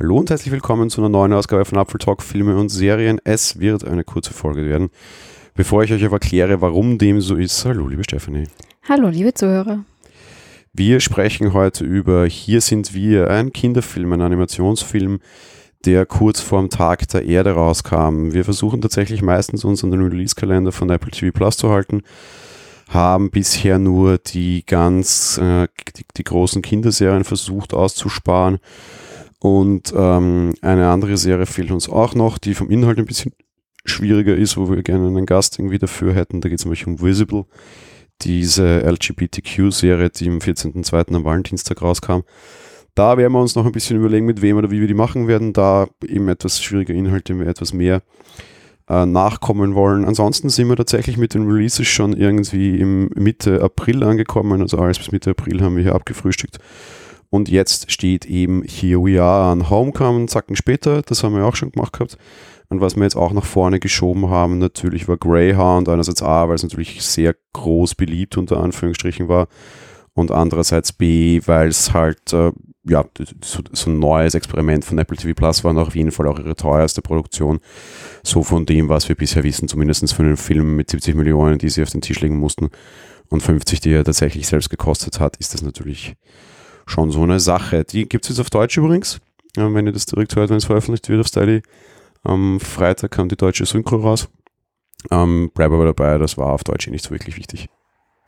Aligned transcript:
Hallo 0.00 0.18
und 0.18 0.30
herzlich 0.30 0.52
willkommen 0.52 0.90
zu 0.90 1.00
einer 1.00 1.08
neuen 1.08 1.32
Ausgabe 1.32 1.64
von 1.64 1.76
Apfel 1.76 1.98
Talk 1.98 2.22
Filme 2.22 2.56
und 2.56 2.68
Serien. 2.68 3.20
Es 3.24 3.58
wird 3.58 3.84
eine 3.84 4.04
kurze 4.04 4.32
Folge 4.32 4.64
werden. 4.64 4.90
Bevor 5.56 5.82
ich 5.82 5.92
euch 5.92 6.04
aber 6.04 6.18
erkläre, 6.18 6.60
warum 6.60 6.98
dem 6.98 7.20
so 7.20 7.34
ist, 7.34 7.64
hallo 7.64 7.88
liebe 7.88 8.04
Stephanie. 8.04 8.44
Hallo 8.88 9.08
liebe 9.08 9.34
Zuhörer. 9.34 9.84
Wir 10.72 11.00
sprechen 11.00 11.52
heute 11.52 11.82
über 11.82 12.26
Hier 12.26 12.60
sind 12.60 12.94
wir, 12.94 13.28
ein 13.28 13.52
Kinderfilm, 13.52 14.12
ein 14.12 14.20
Animationsfilm, 14.20 15.18
der 15.84 16.06
kurz 16.06 16.40
vorm 16.40 16.70
Tag 16.70 17.08
der 17.08 17.24
Erde 17.24 17.50
rauskam. 17.50 18.32
Wir 18.32 18.44
versuchen 18.44 18.80
tatsächlich 18.80 19.20
meistens 19.20 19.64
uns 19.64 19.82
an 19.82 19.90
den 19.90 20.02
Release-Kalender 20.02 20.70
von 20.70 20.90
Apple 20.90 21.10
TV 21.10 21.36
Plus 21.36 21.56
zu 21.56 21.70
halten, 21.70 22.02
haben 22.88 23.32
bisher 23.32 23.80
nur 23.80 24.18
die 24.18 24.64
ganz, 24.64 25.38
äh, 25.38 25.66
die, 25.96 26.04
die 26.16 26.24
großen 26.24 26.62
Kinderserien 26.62 27.24
versucht 27.24 27.74
auszusparen 27.74 28.60
und 29.40 29.92
ähm, 29.96 30.54
eine 30.62 30.88
andere 30.88 31.16
Serie 31.16 31.46
fehlt 31.46 31.70
uns 31.70 31.88
auch 31.88 32.14
noch, 32.14 32.38
die 32.38 32.54
vom 32.54 32.70
Inhalt 32.70 32.98
ein 32.98 33.04
bisschen 33.04 33.32
schwieriger 33.84 34.36
ist, 34.36 34.56
wo 34.56 34.68
wir 34.68 34.82
gerne 34.82 35.06
einen 35.06 35.26
Gast 35.26 35.58
irgendwie 35.58 35.78
dafür 35.78 36.14
hätten. 36.14 36.40
Da 36.40 36.48
geht 36.48 36.58
es 36.58 36.64
nämlich 36.64 36.86
um 36.86 37.00
Visible, 37.00 37.44
diese 38.22 38.80
LGBTQ-Serie, 38.80 40.10
die 40.10 40.28
am 40.28 40.38
14.02. 40.38 41.14
am 41.14 41.24
Valentinstag 41.24 41.80
rauskam. 41.82 42.20
Da 42.94 43.16
werden 43.16 43.32
wir 43.32 43.40
uns 43.40 43.54
noch 43.54 43.64
ein 43.64 43.72
bisschen 43.72 43.96
überlegen, 43.96 44.26
mit 44.26 44.42
wem 44.42 44.56
oder 44.56 44.72
wie 44.72 44.80
wir 44.80 44.88
die 44.88 44.94
machen 44.94 45.28
werden. 45.28 45.52
Da 45.52 45.86
eben 46.04 46.28
etwas 46.28 46.60
schwieriger 46.60 46.94
Inhalt, 46.94 47.28
dem 47.28 47.38
wir 47.38 47.46
etwas 47.46 47.72
mehr 47.72 48.02
äh, 48.88 49.06
nachkommen 49.06 49.76
wollen. 49.76 50.04
Ansonsten 50.04 50.48
sind 50.48 50.68
wir 50.68 50.74
tatsächlich 50.74 51.16
mit 51.16 51.34
den 51.34 51.48
Releases 51.48 51.86
schon 51.86 52.12
irgendwie 52.12 52.80
im 52.80 53.08
Mitte 53.14 53.62
April 53.62 54.02
angekommen. 54.02 54.62
Also 54.62 54.78
alles 54.78 54.98
bis 54.98 55.12
Mitte 55.12 55.30
April 55.30 55.62
haben 55.62 55.76
wir 55.76 55.84
hier 55.84 55.94
abgefrühstückt. 55.94 56.58
Und 57.30 57.48
jetzt 57.48 57.90
steht 57.90 58.24
eben 58.24 58.62
Here 58.62 59.02
We 59.02 59.22
Are 59.22 59.50
an 59.52 59.68
Homecoming, 59.68 60.28
Zacken 60.28 60.56
später, 60.56 61.02
das 61.02 61.22
haben 61.22 61.34
wir 61.34 61.44
auch 61.44 61.56
schon 61.56 61.72
gemacht 61.72 61.92
gehabt. 61.92 62.16
Und 62.70 62.80
was 62.80 62.96
wir 62.96 63.02
jetzt 63.02 63.16
auch 63.16 63.32
nach 63.32 63.44
vorne 63.44 63.80
geschoben 63.80 64.28
haben, 64.28 64.58
natürlich 64.58 65.08
war 65.08 65.16
Greyhound 65.16 65.88
einerseits 65.88 66.22
A, 66.22 66.48
weil 66.48 66.56
es 66.56 66.62
natürlich 66.62 67.02
sehr 67.02 67.34
groß 67.54 67.94
beliebt 67.94 68.36
unter 68.36 68.58
Anführungsstrichen 68.58 69.28
war 69.28 69.48
und 70.14 70.30
andererseits 70.30 70.92
B, 70.92 71.40
weil 71.46 71.68
es 71.68 71.94
halt 71.94 72.32
äh, 72.32 72.52
ja, 72.84 73.04
so, 73.42 73.60
so, 73.72 73.90
ein 73.90 73.98
neues 73.98 74.34
Experiment 74.34 74.84
von 74.84 74.98
Apple 74.98 75.16
TV 75.16 75.34
Plus 75.34 75.64
war 75.64 75.70
und 75.70 75.78
auf 75.78 75.94
jeden 75.94 76.10
Fall 76.10 76.26
auch 76.26 76.38
ihre 76.38 76.56
teuerste 76.56 77.02
Produktion. 77.02 77.60
So 78.22 78.42
von 78.42 78.66
dem, 78.66 78.88
was 78.88 79.08
wir 79.08 79.16
bisher 79.16 79.44
wissen, 79.44 79.68
zumindest 79.68 80.12
von 80.12 80.26
den 80.26 80.36
Filmen 80.36 80.76
mit 80.76 80.90
70 80.90 81.14
Millionen, 81.14 81.58
die 81.58 81.68
sie 81.68 81.82
auf 81.82 81.90
den 81.90 82.00
Tisch 82.00 82.20
legen 82.20 82.38
mussten 82.38 82.70
und 83.28 83.42
50, 83.42 83.80
die 83.80 83.92
er 83.92 84.04
tatsächlich 84.04 84.46
selbst 84.46 84.70
gekostet 84.70 85.20
hat, 85.20 85.36
ist 85.36 85.54
das 85.54 85.62
natürlich 85.62 86.16
schon 86.88 87.10
so 87.10 87.22
eine 87.22 87.40
Sache. 87.40 87.84
Die 87.84 88.08
gibt 88.08 88.24
es 88.24 88.30
jetzt 88.30 88.40
auf 88.40 88.50
Deutsch 88.50 88.76
übrigens. 88.76 89.20
Ähm, 89.56 89.74
wenn 89.74 89.86
ihr 89.86 89.92
das 89.92 90.06
direkt 90.06 90.34
hört, 90.36 90.50
wenn 90.50 90.56
es 90.56 90.64
veröffentlicht 90.64 91.08
wird 91.08 91.20
auf 91.20 91.26
Styli. 91.28 91.62
Am 92.22 92.60
Freitag 92.60 93.12
kam 93.12 93.28
die 93.28 93.36
deutsche 93.36 93.66
Synchro 93.66 93.96
raus. 93.96 94.28
Ähm, 95.10 95.50
bleib 95.54 95.70
aber 95.70 95.84
dabei, 95.84 96.18
das 96.18 96.36
war 96.36 96.52
auf 96.52 96.64
Deutsch 96.64 96.88
eh 96.88 96.90
nicht 96.90 97.04
so 97.04 97.10
wirklich 97.10 97.36
wichtig. 97.36 97.68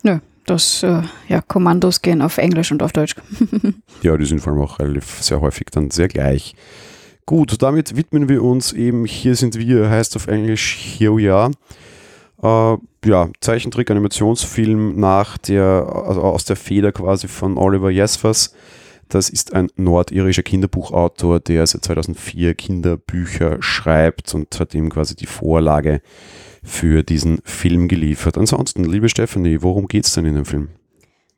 Nö, 0.03 0.19
das, 0.47 0.83
äh, 0.83 1.03
ja, 1.29 1.43
Kommandos 1.43 2.01
gehen 2.01 2.23
auf 2.23 2.39
Englisch 2.39 2.71
und 2.71 2.83
auf 2.83 2.93
Deutsch. 2.93 3.17
ja, 4.03 4.17
die 4.17 4.25
sind 4.25 4.41
vor 4.41 4.53
allem 4.53 4.63
auch 4.63 4.79
relativ 4.79 5.23
sehr 5.23 5.41
häufig 5.41 5.67
dann 5.73 5.91
sehr 5.91 6.09
gleich. 6.09 6.55
Gut, 7.27 7.61
damit 7.63 7.97
widmen 7.97 8.29
wir 8.29 8.43
uns 8.43 8.73
eben, 8.73 9.05
hier 9.05 9.35
sind 9.37 9.59
wir, 9.59 9.91
heißt 9.91 10.17
auf 10.17 10.27
Englisch 10.27 10.77
Here 10.77 11.17
We 11.17 11.33
Are. 11.33 11.51
Äh, 12.43 12.77
ja, 13.05 13.31
Zeichentrick-Animationsfilm 13.41 14.99
nach 14.99 15.39
der, 15.39 16.05
also 16.07 16.23
aus 16.23 16.45
der 16.45 16.57
Feder 16.57 16.93
quasi 16.93 17.29
von 17.29 17.57
Oliver 17.59 17.91
Jesvers. 17.91 18.55
Das 19.09 19.29
ist 19.29 19.55
ein 19.55 19.69
nordirischer 19.77 20.43
Kinderbuchautor, 20.43 21.41
der 21.41 21.67
seit 21.67 21.85
2004 21.85 22.55
Kinderbücher 22.55 23.57
schreibt 23.61 24.35
und 24.35 24.59
hat 24.61 24.75
ihm 24.75 24.89
quasi 24.89 25.17
die 25.17 25.27
Vorlage 25.27 26.01
für 26.63 27.03
diesen 27.03 27.41
Film 27.45 27.89
geliefert. 27.89 28.39
Ansonsten, 28.39 28.85
liebe 28.85 29.09
Stephanie, 29.09 29.63
worum 29.63 29.89
geht 29.89 30.07
es 30.07 30.15
denn 30.15 30.27
in 30.27 30.37
dem 30.37 30.45
Film? 30.45 30.69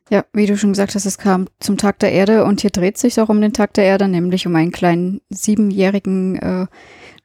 Ja, 0.09 0.25
wie 0.33 0.45
du 0.45 0.57
schon 0.57 0.73
gesagt 0.73 0.93
hast, 0.93 1.05
es 1.05 1.17
kam 1.17 1.47
zum 1.59 1.77
Tag 1.77 1.97
der 1.99 2.11
Erde 2.11 2.43
und 2.43 2.61
hier 2.61 2.69
dreht 2.69 2.97
sich 2.97 3.19
auch 3.19 3.29
um 3.29 3.41
den 3.41 3.53
Tag 3.53 3.73
der 3.73 3.85
Erde, 3.85 4.07
nämlich 4.07 4.45
um 4.45 4.55
einen 4.55 4.71
kleinen 4.71 5.21
siebenjährigen, 5.29 6.35
äh, 6.35 6.67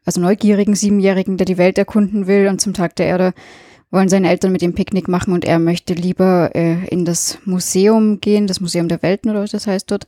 also 0.07 0.21
neugierigen 0.21 0.75
Siebenjährigen, 0.75 1.37
der 1.37 1.45
die 1.45 1.59
Welt 1.59 1.77
erkunden 1.77 2.27
will 2.27 2.49
und 2.49 2.61
zum 2.61 2.73
Tag 2.73 2.97
der 2.97 3.07
Erde 3.07 3.35
wollen 3.91 4.09
seine 4.09 4.29
Eltern 4.29 4.53
mit 4.53 4.63
ihm 4.63 4.75
Picknick 4.75 5.09
machen 5.09 5.33
und 5.33 5.45
er 5.45 5.59
möchte 5.59 5.95
lieber 5.95 6.51
äh, 6.55 6.87
in 6.89 7.05
das 7.05 7.39
Museum 7.45 8.21
gehen, 8.21 8.47
das 8.47 8.61
Museum 8.61 8.89
der 8.89 9.03
Welten 9.03 9.31
oder 9.31 9.43
was 9.43 9.51
das 9.51 9.67
heißt 9.67 9.91
dort. 9.91 10.07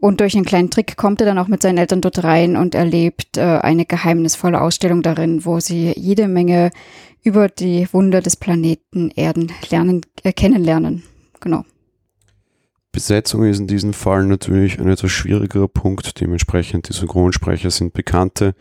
Und 0.00 0.20
durch 0.20 0.36
einen 0.36 0.44
kleinen 0.44 0.70
Trick 0.70 0.96
kommt 0.96 1.20
er 1.20 1.26
dann 1.26 1.38
auch 1.38 1.48
mit 1.48 1.62
seinen 1.62 1.78
Eltern 1.78 2.00
dort 2.00 2.22
rein 2.22 2.56
und 2.56 2.74
erlebt 2.74 3.36
äh, 3.36 3.42
eine 3.42 3.84
geheimnisvolle 3.84 4.60
Ausstellung 4.60 5.02
darin, 5.02 5.44
wo 5.44 5.58
sie 5.58 5.92
jede 5.96 6.28
Menge 6.28 6.70
über 7.24 7.48
die 7.48 7.88
Wunder 7.92 8.20
des 8.20 8.36
Planeten 8.36 9.10
Erden 9.10 9.52
lernen, 9.70 10.02
äh, 10.22 10.32
kennenlernen. 10.32 11.02
Genau. 11.40 11.64
Besetzung 12.90 13.44
ist 13.44 13.58
in 13.58 13.66
diesem 13.66 13.92
Fall 13.92 14.24
natürlich 14.24 14.80
ein 14.80 14.88
etwas 14.88 15.10
schwierigerer 15.10 15.68
Punkt. 15.68 16.20
Dementsprechend 16.20 16.88
die 16.88 16.94
Synchronsprecher 16.94 17.70
sind 17.70 17.92
Bekannte, 17.92 18.54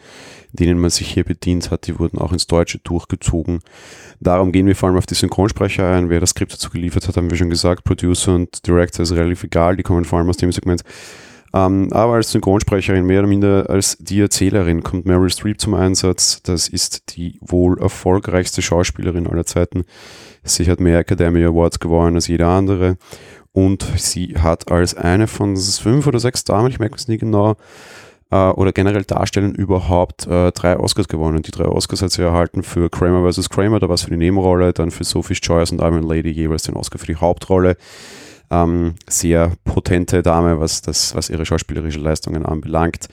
denen 0.51 0.79
man 0.79 0.89
sich 0.89 1.13
hier 1.13 1.23
bedient 1.23 1.71
hat. 1.71 1.87
Die 1.87 1.97
wurden 1.97 2.17
auch 2.17 2.33
ins 2.33 2.45
Deutsche 2.45 2.79
durchgezogen. 2.79 3.59
Darum 4.19 4.51
gehen 4.51 4.67
wir 4.67 4.75
vor 4.75 4.89
allem 4.89 4.97
auf 4.97 5.05
die 5.05 5.15
Synchronsprecher 5.15 5.89
ein. 5.89 6.09
Wer 6.09 6.19
das 6.19 6.31
Skript 6.31 6.53
dazu 6.53 6.69
geliefert 6.69 7.07
hat, 7.07 7.15
haben 7.15 7.29
wir 7.29 7.37
schon 7.37 7.49
gesagt. 7.49 7.85
Producer 7.85 8.35
und 8.35 8.67
Director 8.67 9.03
ist 9.03 9.13
relativ 9.13 9.43
egal. 9.43 9.77
Die 9.77 9.83
kommen 9.83 10.03
vor 10.03 10.19
allem 10.19 10.29
aus 10.29 10.37
dem 10.37 10.51
Segment. 10.51 10.83
Ähm, 11.53 11.87
aber 11.91 12.15
als 12.15 12.31
Synchronsprecherin, 12.31 13.05
mehr 13.05 13.19
oder 13.19 13.29
minder 13.29 13.69
als 13.69 13.97
die 13.99 14.19
Erzählerin, 14.19 14.83
kommt 14.83 15.05
Meryl 15.05 15.29
Streep 15.29 15.61
zum 15.61 15.73
Einsatz. 15.73 16.41
Das 16.43 16.67
ist 16.67 17.15
die 17.15 17.39
wohl 17.41 17.79
erfolgreichste 17.79 18.61
Schauspielerin 18.61 19.27
aller 19.27 19.45
Zeiten. 19.45 19.85
Sie 20.43 20.69
hat 20.69 20.79
mehr 20.79 20.99
Academy 20.99 21.43
Awards 21.43 21.79
gewonnen 21.79 22.15
als 22.15 22.27
jeder 22.27 22.47
andere 22.47 22.97
und 23.57 23.87
sie 23.95 24.35
hat 24.37 24.71
als 24.71 24.93
eine 24.93 25.25
von 25.25 25.57
fünf 25.57 26.05
oder 26.05 26.19
sechs 26.19 26.43
Damen, 26.43 26.69
ich 26.69 26.77
merke 26.77 26.95
es 26.95 27.07
nie 27.07 27.17
genau, 27.17 27.55
äh, 28.29 28.35
oder 28.35 28.71
generell 28.71 29.03
darstellen 29.03 29.55
überhaupt 29.55 30.27
äh, 30.27 30.51
drei 30.51 30.77
Oscars 30.77 31.07
gewonnen. 31.07 31.41
Die 31.41 31.49
drei 31.49 31.65
Oscars 31.65 32.03
hat 32.03 32.11
sie 32.11 32.21
erhalten 32.21 32.61
für 32.61 32.91
Kramer 32.91 33.27
vs. 33.27 33.49
Kramer, 33.49 33.79
da 33.79 33.87
war 33.87 33.95
es 33.95 34.03
für 34.03 34.11
die 34.11 34.17
Nebenrolle, 34.17 34.73
dann 34.73 34.91
für 34.91 35.03
Sophie's 35.03 35.41
Choice 35.41 35.71
und 35.71 35.81
Iron 35.81 36.03
Lady 36.03 36.29
jeweils 36.29 36.63
den 36.63 36.75
Oscar 36.75 36.99
für 36.99 37.07
die 37.07 37.15
Hauptrolle. 37.15 37.77
Ähm, 38.51 38.93
sehr 39.09 39.53
potente 39.65 40.21
Dame, 40.21 40.59
was, 40.59 40.83
das, 40.83 41.15
was 41.15 41.31
ihre 41.31 41.43
schauspielerische 41.43 41.99
Leistungen 41.99 42.45
anbelangt. 42.45 43.07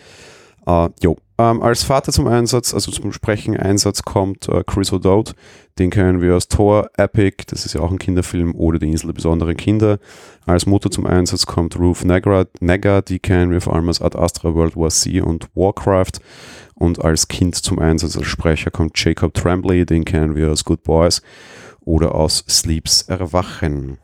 Uh, 0.67 0.89
jo. 1.03 1.17
Ähm, 1.37 1.63
als 1.63 1.83
Vater 1.83 2.13
zum 2.13 2.29
Einsatz, 2.29 2.73
also 2.73 2.93
zum 2.93 3.13
Sprechen 3.13 3.57
Einsatz 3.57 4.03
kommt 4.03 4.49
äh, 4.49 4.63
Chris 4.65 4.93
O'Dowd. 4.93 5.35
Den 5.81 5.91
kennen 5.91 6.21
wir 6.21 6.37
aus 6.37 6.47
Thor, 6.47 6.89
Epic, 6.97 7.45
das 7.49 7.67
ist 7.67 7.75
ja 7.75 7.81
auch 7.81 7.91
ein 7.91 7.99
Kinderfilm, 7.99 8.55
oder 8.55 8.79
die 8.79 8.89
Insel 8.89 9.09
der 9.09 9.15
besonderen 9.15 9.57
Kinder. 9.57 9.99
Als 10.47 10.67
Mutter 10.67 10.93
zum 10.93 11.07
Einsatz 11.07 11.45
kommt 11.45 11.77
Ruth 11.77 12.05
Negga, 12.05 12.45
Negga 12.61 13.03
die 13.03 13.19
kennen 13.19 13.51
wir 13.51 13.61
vor 13.61 13.75
allem 13.75 13.89
aus 13.89 14.01
Ad 14.01 14.17
Astra 14.17 14.55
World 14.55 14.77
War 14.77 14.91
C 14.91 15.21
und 15.21 15.49
Warcraft. 15.55 16.21
Und 16.77 17.05
als 17.05 17.27
Kind 17.27 17.57
zum 17.57 17.81
Einsatz 17.81 18.17
als 18.17 18.27
Sprecher 18.27 18.71
kommt 18.71 18.97
Jacob 18.97 19.35
Tremblay, 19.35 19.85
den 19.85 20.05
kennen 20.05 20.37
wir 20.37 20.53
aus 20.53 20.65
Good 20.65 20.85
Boys 20.85 21.21
oder 21.81 22.15
aus 22.15 22.45
Sleeps 22.49 23.03
Erwachen. 23.03 23.99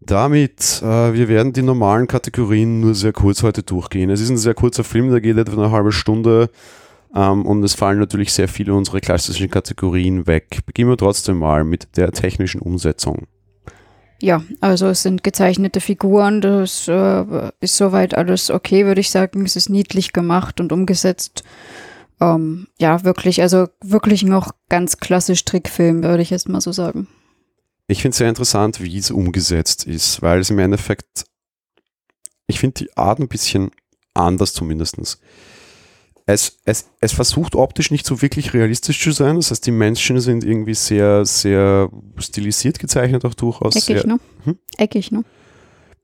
Damit, 0.00 0.80
äh, 0.82 1.12
wir 1.12 1.28
werden 1.28 1.52
die 1.52 1.62
normalen 1.62 2.06
Kategorien 2.06 2.80
nur 2.80 2.94
sehr 2.94 3.12
kurz 3.12 3.42
heute 3.42 3.62
durchgehen. 3.62 4.08
Es 4.08 4.20
ist 4.20 4.30
ein 4.30 4.38
sehr 4.38 4.54
kurzer 4.54 4.82
Film, 4.82 5.10
der 5.10 5.20
geht 5.20 5.36
etwa 5.36 5.62
eine 5.62 5.70
halbe 5.70 5.92
Stunde 5.92 6.50
ähm, 7.14 7.44
und 7.44 7.62
es 7.62 7.74
fallen 7.74 7.98
natürlich 7.98 8.32
sehr 8.32 8.48
viele 8.48 8.74
unserer 8.74 9.00
klassischen 9.00 9.50
Kategorien 9.50 10.26
weg. 10.26 10.60
Beginnen 10.64 10.90
wir 10.90 10.96
trotzdem 10.96 11.38
mal 11.38 11.64
mit 11.64 11.96
der 11.96 12.12
technischen 12.12 12.60
Umsetzung. 12.60 13.26
Ja, 14.22 14.42
also 14.60 14.88
es 14.88 15.02
sind 15.02 15.22
gezeichnete 15.22 15.80
Figuren, 15.80 16.40
das 16.40 16.88
äh, 16.88 17.50
ist 17.60 17.76
soweit 17.76 18.14
alles 18.14 18.50
okay, 18.50 18.84
würde 18.84 19.00
ich 19.00 19.10
sagen. 19.10 19.44
Es 19.44 19.56
ist 19.56 19.70
niedlich 19.70 20.12
gemacht 20.12 20.60
und 20.60 20.72
umgesetzt. 20.72 21.42
Ähm, 22.20 22.68
ja, 22.78 23.02
wirklich, 23.04 23.40
also 23.40 23.68
wirklich 23.82 24.22
noch 24.22 24.52
ganz 24.68 24.98
klassisch 24.98 25.44
Trickfilm, 25.44 26.02
würde 26.02 26.22
ich 26.22 26.30
jetzt 26.30 26.48
mal 26.48 26.60
so 26.60 26.72
sagen. 26.72 27.08
Ich 27.90 28.02
finde 28.02 28.12
es 28.12 28.18
sehr 28.18 28.28
interessant, 28.28 28.80
wie 28.80 28.96
es 28.96 29.10
umgesetzt 29.10 29.84
ist, 29.84 30.22
weil 30.22 30.38
es 30.38 30.50
im 30.50 30.60
Endeffekt, 30.60 31.24
ich 32.46 32.60
finde 32.60 32.84
die 32.84 32.96
Art 32.96 33.18
ein 33.18 33.26
bisschen 33.26 33.72
anders 34.14 34.54
zumindest. 34.54 34.96
Es, 36.24 36.60
es, 36.64 36.88
es 37.00 37.12
versucht 37.12 37.56
optisch 37.56 37.90
nicht 37.90 38.06
so 38.06 38.22
wirklich 38.22 38.54
realistisch 38.54 39.02
zu 39.02 39.10
sein. 39.10 39.34
Das 39.36 39.50
heißt, 39.50 39.66
die 39.66 39.72
Menschen 39.72 40.20
sind 40.20 40.44
irgendwie 40.44 40.74
sehr, 40.74 41.24
sehr 41.24 41.90
stilisiert 42.18 42.78
gezeichnet, 42.78 43.24
auch 43.24 43.34
durchaus. 43.34 43.74
Eckig, 43.74 44.02
sehr, 44.02 44.06
ne? 44.06 44.20
Hm? 44.44 44.58
Eckig, 44.76 45.10
ne? 45.10 45.24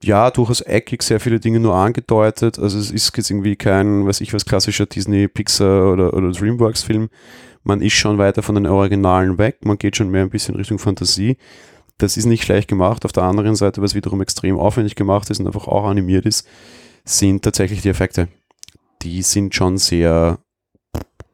Ja, 0.02 0.32
durchaus 0.32 0.62
eckig, 0.62 1.04
sehr 1.04 1.20
viele 1.20 1.38
Dinge 1.38 1.60
nur 1.60 1.76
angedeutet. 1.76 2.58
Also 2.58 2.80
es 2.80 2.90
ist 2.90 3.16
jetzt 3.16 3.30
irgendwie 3.30 3.54
kein, 3.54 4.04
weiß 4.04 4.22
ich 4.22 4.34
was, 4.34 4.44
klassischer 4.44 4.86
Disney, 4.86 5.28
Pixar 5.28 5.92
oder, 5.92 6.14
oder 6.14 6.32
Dreamworks-Film. 6.32 7.10
Man 7.62 7.80
ist 7.80 7.94
schon 7.94 8.18
weiter 8.18 8.42
von 8.42 8.56
den 8.56 8.66
Originalen 8.66 9.38
weg, 9.38 9.58
man 9.64 9.78
geht 9.78 9.96
schon 9.96 10.10
mehr 10.10 10.22
ein 10.22 10.30
bisschen 10.30 10.56
Richtung 10.56 10.78
Fantasie. 10.78 11.36
Das 11.98 12.16
ist 12.16 12.26
nicht 12.26 12.44
schlecht 12.44 12.68
gemacht. 12.68 13.04
Auf 13.04 13.12
der 13.12 13.22
anderen 13.22 13.56
Seite, 13.56 13.80
was 13.80 13.94
wiederum 13.94 14.20
extrem 14.20 14.58
aufwendig 14.58 14.96
gemacht 14.96 15.30
ist 15.30 15.40
und 15.40 15.46
einfach 15.46 15.66
auch 15.66 15.84
animiert 15.84 16.26
ist, 16.26 16.46
sind 17.04 17.42
tatsächlich 17.42 17.82
die 17.82 17.88
Effekte. 17.88 18.28
die 19.02 19.22
sind 19.22 19.54
schon 19.54 19.78
sehr 19.78 20.38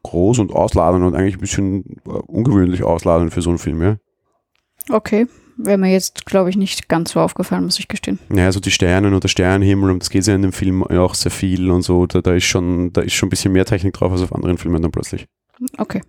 groß 0.03 0.39
und 0.39 0.51
ausladend 0.51 1.05
und 1.05 1.15
eigentlich 1.15 1.35
ein 1.35 1.41
bisschen 1.41 2.01
äh, 2.05 2.09
ungewöhnlich 2.09 2.83
ausladend 2.83 3.33
für 3.33 3.41
so 3.41 3.49
einen 3.49 3.57
Film, 3.57 3.81
ja. 3.81 3.97
Okay, 4.89 5.27
wäre 5.57 5.77
mir 5.77 5.91
jetzt, 5.91 6.25
glaube 6.25 6.49
ich, 6.49 6.57
nicht 6.57 6.89
ganz 6.89 7.11
so 7.11 7.21
aufgefallen, 7.21 7.63
muss 7.63 7.79
ich 7.79 7.87
gestehen. 7.87 8.19
Ja, 8.33 8.45
also 8.45 8.59
die 8.59 8.71
Sterne 8.71 9.07
und 9.07 9.23
der 9.23 9.29
Sternenhimmel, 9.29 9.91
und 9.91 9.99
das 10.03 10.09
geht 10.09 10.27
ja 10.27 10.35
in 10.35 10.41
dem 10.41 10.51
Film 10.51 10.83
auch 10.83 11.15
sehr 11.15 11.31
viel 11.31 11.71
und 11.71 11.83
so, 11.83 12.05
da, 12.05 12.21
da, 12.21 12.33
ist 12.33 12.43
schon, 12.43 12.91
da 12.91 13.01
ist 13.01 13.13
schon 13.13 13.27
ein 13.27 13.29
bisschen 13.29 13.53
mehr 13.53 13.65
Technik 13.65 13.93
drauf 13.93 14.11
als 14.11 14.21
auf 14.21 14.35
anderen 14.35 14.57
Filmen 14.57 14.81
dann 14.81 14.91
plötzlich. 14.91 15.25
Okay. 15.77 16.01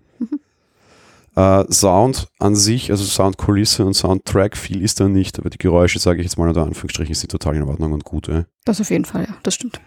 Äh, 1.36 1.64
Sound 1.72 2.28
an 2.38 2.54
sich, 2.54 2.90
also 2.90 3.04
Soundkulisse 3.04 3.84
und 3.84 3.94
Soundtrack, 3.94 4.56
viel 4.56 4.82
ist 4.82 5.00
da 5.00 5.08
nicht, 5.08 5.38
aber 5.38 5.50
die 5.50 5.58
Geräusche, 5.58 5.98
sage 5.98 6.20
ich 6.20 6.26
jetzt 6.26 6.38
mal 6.38 6.48
unter 6.48 6.62
Anführungsstrichen, 6.62 7.14
sind 7.14 7.30
total 7.30 7.56
in 7.56 7.64
Ordnung 7.64 7.92
und 7.92 8.04
gut. 8.04 8.28
Ja. 8.28 8.44
Das 8.64 8.80
auf 8.80 8.90
jeden 8.90 9.04
Fall, 9.04 9.24
ja, 9.28 9.36
das 9.42 9.54
stimmt. 9.54 9.80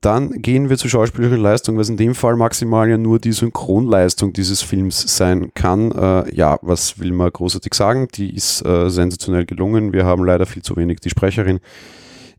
Dann 0.00 0.30
gehen 0.40 0.70
wir 0.70 0.78
zur 0.78 0.88
schauspielerischen 0.88 1.42
Leistung, 1.42 1.76
was 1.76 1.90
in 1.90 1.98
dem 1.98 2.14
Fall 2.14 2.34
maximal 2.34 2.88
ja 2.88 2.96
nur 2.96 3.18
die 3.18 3.32
Synchronleistung 3.32 4.32
dieses 4.32 4.62
Films 4.62 5.16
sein 5.16 5.52
kann. 5.54 5.92
Äh, 5.92 6.34
ja, 6.34 6.58
was 6.62 6.98
will 6.98 7.12
man 7.12 7.30
großartig 7.30 7.74
sagen? 7.74 8.08
Die 8.14 8.34
ist 8.34 8.64
äh, 8.64 8.88
sensationell 8.88 9.44
gelungen. 9.44 9.92
Wir 9.92 10.06
haben 10.06 10.24
leider 10.24 10.46
viel 10.46 10.62
zu 10.62 10.74
wenig 10.76 11.00
die 11.00 11.10
Sprecherin. 11.10 11.60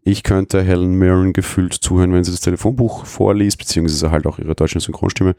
Ich 0.03 0.23
könnte 0.23 0.63
Helen 0.63 0.95
Mirren 0.95 1.33
gefühlt 1.33 1.75
zuhören, 1.75 2.11
wenn 2.13 2.23
sie 2.23 2.31
das 2.31 2.41
Telefonbuch 2.41 3.05
vorliest, 3.05 3.59
beziehungsweise 3.59 4.09
halt 4.09 4.25
auch 4.25 4.39
ihre 4.39 4.55
deutsche 4.55 4.79
Synchronstimme. 4.79 5.35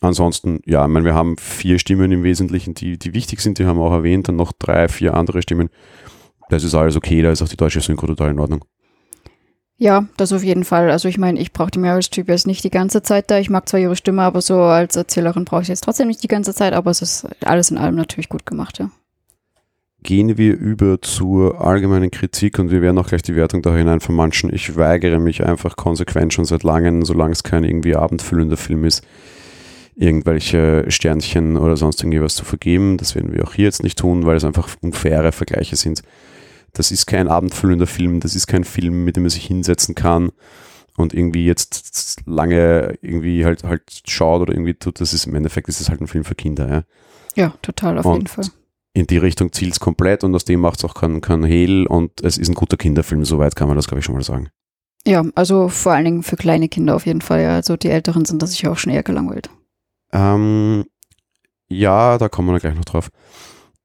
Ansonsten, 0.00 0.60
ja, 0.66 0.84
ich 0.84 0.90
meine, 0.90 1.04
wir 1.04 1.14
haben 1.14 1.36
vier 1.38 1.78
Stimmen 1.78 2.12
im 2.12 2.22
Wesentlichen, 2.22 2.74
die, 2.74 2.98
die 2.98 3.14
wichtig 3.14 3.40
sind, 3.40 3.58
die 3.58 3.66
haben 3.66 3.78
wir 3.78 3.84
auch 3.84 3.92
erwähnt, 3.92 4.28
dann 4.28 4.36
noch 4.36 4.52
drei, 4.52 4.88
vier 4.88 5.14
andere 5.14 5.42
Stimmen. 5.42 5.70
Das 6.50 6.62
ist 6.64 6.74
alles 6.74 6.96
okay, 6.96 7.22
da 7.22 7.30
ist 7.30 7.42
auch 7.42 7.48
die 7.48 7.56
deutsche 7.56 7.80
Synchro 7.80 8.06
total 8.06 8.30
in 8.30 8.38
Ordnung. 8.38 8.64
Ja, 9.76 10.06
das 10.16 10.32
auf 10.32 10.44
jeden 10.44 10.64
Fall. 10.64 10.90
Also 10.90 11.08
ich 11.08 11.18
meine, 11.18 11.40
ich 11.40 11.52
brauche 11.52 11.70
die 11.70 11.80
Meryl 11.80 12.02
Streep 12.02 12.28
jetzt 12.28 12.46
nicht 12.46 12.62
die 12.62 12.70
ganze 12.70 13.02
Zeit 13.02 13.30
da. 13.30 13.38
Ich 13.38 13.50
mag 13.50 13.68
zwar 13.68 13.80
ihre 13.80 13.96
Stimme, 13.96 14.22
aber 14.22 14.40
so 14.40 14.60
als 14.60 14.94
Erzählerin 14.94 15.44
brauche 15.44 15.62
ich 15.62 15.68
jetzt 15.68 15.82
trotzdem 15.82 16.06
nicht 16.08 16.22
die 16.22 16.28
ganze 16.28 16.54
Zeit, 16.54 16.72
aber 16.74 16.90
es 16.90 17.02
ist 17.02 17.26
alles 17.44 17.70
in 17.70 17.78
allem 17.78 17.96
natürlich 17.96 18.28
gut 18.28 18.46
gemacht, 18.46 18.78
ja. 18.78 18.90
Gehen 20.04 20.36
wir 20.36 20.54
über 20.56 21.00
zur 21.00 21.62
allgemeinen 21.62 22.10
Kritik 22.10 22.58
und 22.58 22.70
wir 22.70 22.82
werden 22.82 22.98
auch 22.98 23.08
gleich 23.08 23.22
die 23.22 23.36
Wertung 23.36 23.62
da 23.62 23.74
hinein 23.74 24.00
vermanschen. 24.00 24.52
Ich 24.52 24.76
weigere 24.76 25.18
mich 25.18 25.42
einfach 25.44 25.76
konsequent 25.76 26.34
schon 26.34 26.44
seit 26.44 26.62
langem, 26.62 27.04
solange 27.04 27.32
es 27.32 27.42
kein 27.42 27.64
irgendwie 27.64 27.96
abendfüllender 27.96 28.58
Film 28.58 28.84
ist, 28.84 29.02
irgendwelche 29.96 30.84
Sternchen 30.88 31.56
oder 31.56 31.76
sonst 31.76 32.02
irgendwie 32.02 32.20
was 32.20 32.34
zu 32.34 32.44
vergeben. 32.44 32.96
Das 32.96 33.14
werden 33.14 33.32
wir 33.32 33.44
auch 33.44 33.54
hier 33.54 33.66
jetzt 33.66 33.82
nicht 33.82 33.98
tun, 33.98 34.26
weil 34.26 34.36
es 34.36 34.44
einfach 34.44 34.68
unfaire 34.80 35.32
Vergleiche 35.32 35.76
sind. 35.76 36.02
Das 36.72 36.90
ist 36.90 37.06
kein 37.06 37.28
abendfüllender 37.28 37.86
Film, 37.86 38.20
das 38.20 38.34
ist 38.34 38.46
kein 38.46 38.64
Film, 38.64 39.04
mit 39.04 39.16
dem 39.16 39.22
man 39.22 39.30
sich 39.30 39.46
hinsetzen 39.46 39.94
kann 39.94 40.32
und 40.96 41.14
irgendwie 41.14 41.46
jetzt 41.46 42.20
lange 42.26 42.96
irgendwie 43.00 43.44
halt 43.44 43.64
halt 43.64 43.82
schaut 44.06 44.42
oder 44.42 44.52
irgendwie 44.52 44.74
tut. 44.74 45.00
Das 45.00 45.12
ist 45.12 45.26
im 45.26 45.34
Endeffekt 45.34 45.68
ist 45.68 45.80
es 45.80 45.88
halt 45.88 46.00
ein 46.00 46.08
Film 46.08 46.24
für 46.24 46.34
Kinder. 46.34 46.68
Ja, 46.68 46.82
ja 47.36 47.54
total, 47.62 47.98
auf 47.98 48.06
und 48.06 48.14
jeden 48.14 48.26
Fall. 48.26 48.46
In 48.92 49.06
die 49.06 49.18
Richtung 49.18 49.52
zielt 49.52 49.72
es 49.72 49.80
komplett 49.80 50.22
und 50.22 50.34
aus 50.34 50.44
dem 50.44 50.60
macht 50.60 50.78
es 50.78 50.84
auch 50.84 50.94
keinen 50.94 51.20
kein 51.20 51.44
Hehl 51.44 51.86
und 51.86 52.22
es 52.22 52.38
ist 52.38 52.48
ein 52.48 52.54
guter 52.54 52.76
Kinderfilm, 52.76 53.24
soweit 53.24 53.56
kann 53.56 53.66
man 53.68 53.76
das, 53.76 53.88
glaube 53.88 54.00
ich, 54.00 54.04
schon 54.04 54.14
mal 54.14 54.22
sagen. 54.22 54.48
Ja, 55.06 55.24
also 55.34 55.68
vor 55.68 55.92
allen 55.92 56.04
Dingen 56.04 56.22
für 56.22 56.36
kleine 56.36 56.68
Kinder 56.68 56.94
auf 56.94 57.06
jeden 57.06 57.20
Fall. 57.20 57.42
Ja. 57.42 57.54
Also 57.56 57.76
die 57.76 57.90
Älteren 57.90 58.24
sind 58.24 58.40
da 58.40 58.46
sicher 58.46 58.70
auch 58.70 58.78
schon 58.78 58.92
eher 58.92 59.02
gelangweilt. 59.02 59.50
Ähm, 60.14 60.86
ja, 61.68 62.16
da 62.18 62.28
kommen 62.28 62.48
wir 62.48 62.60
gleich 62.60 62.74
noch 62.74 62.84
drauf. 62.84 63.10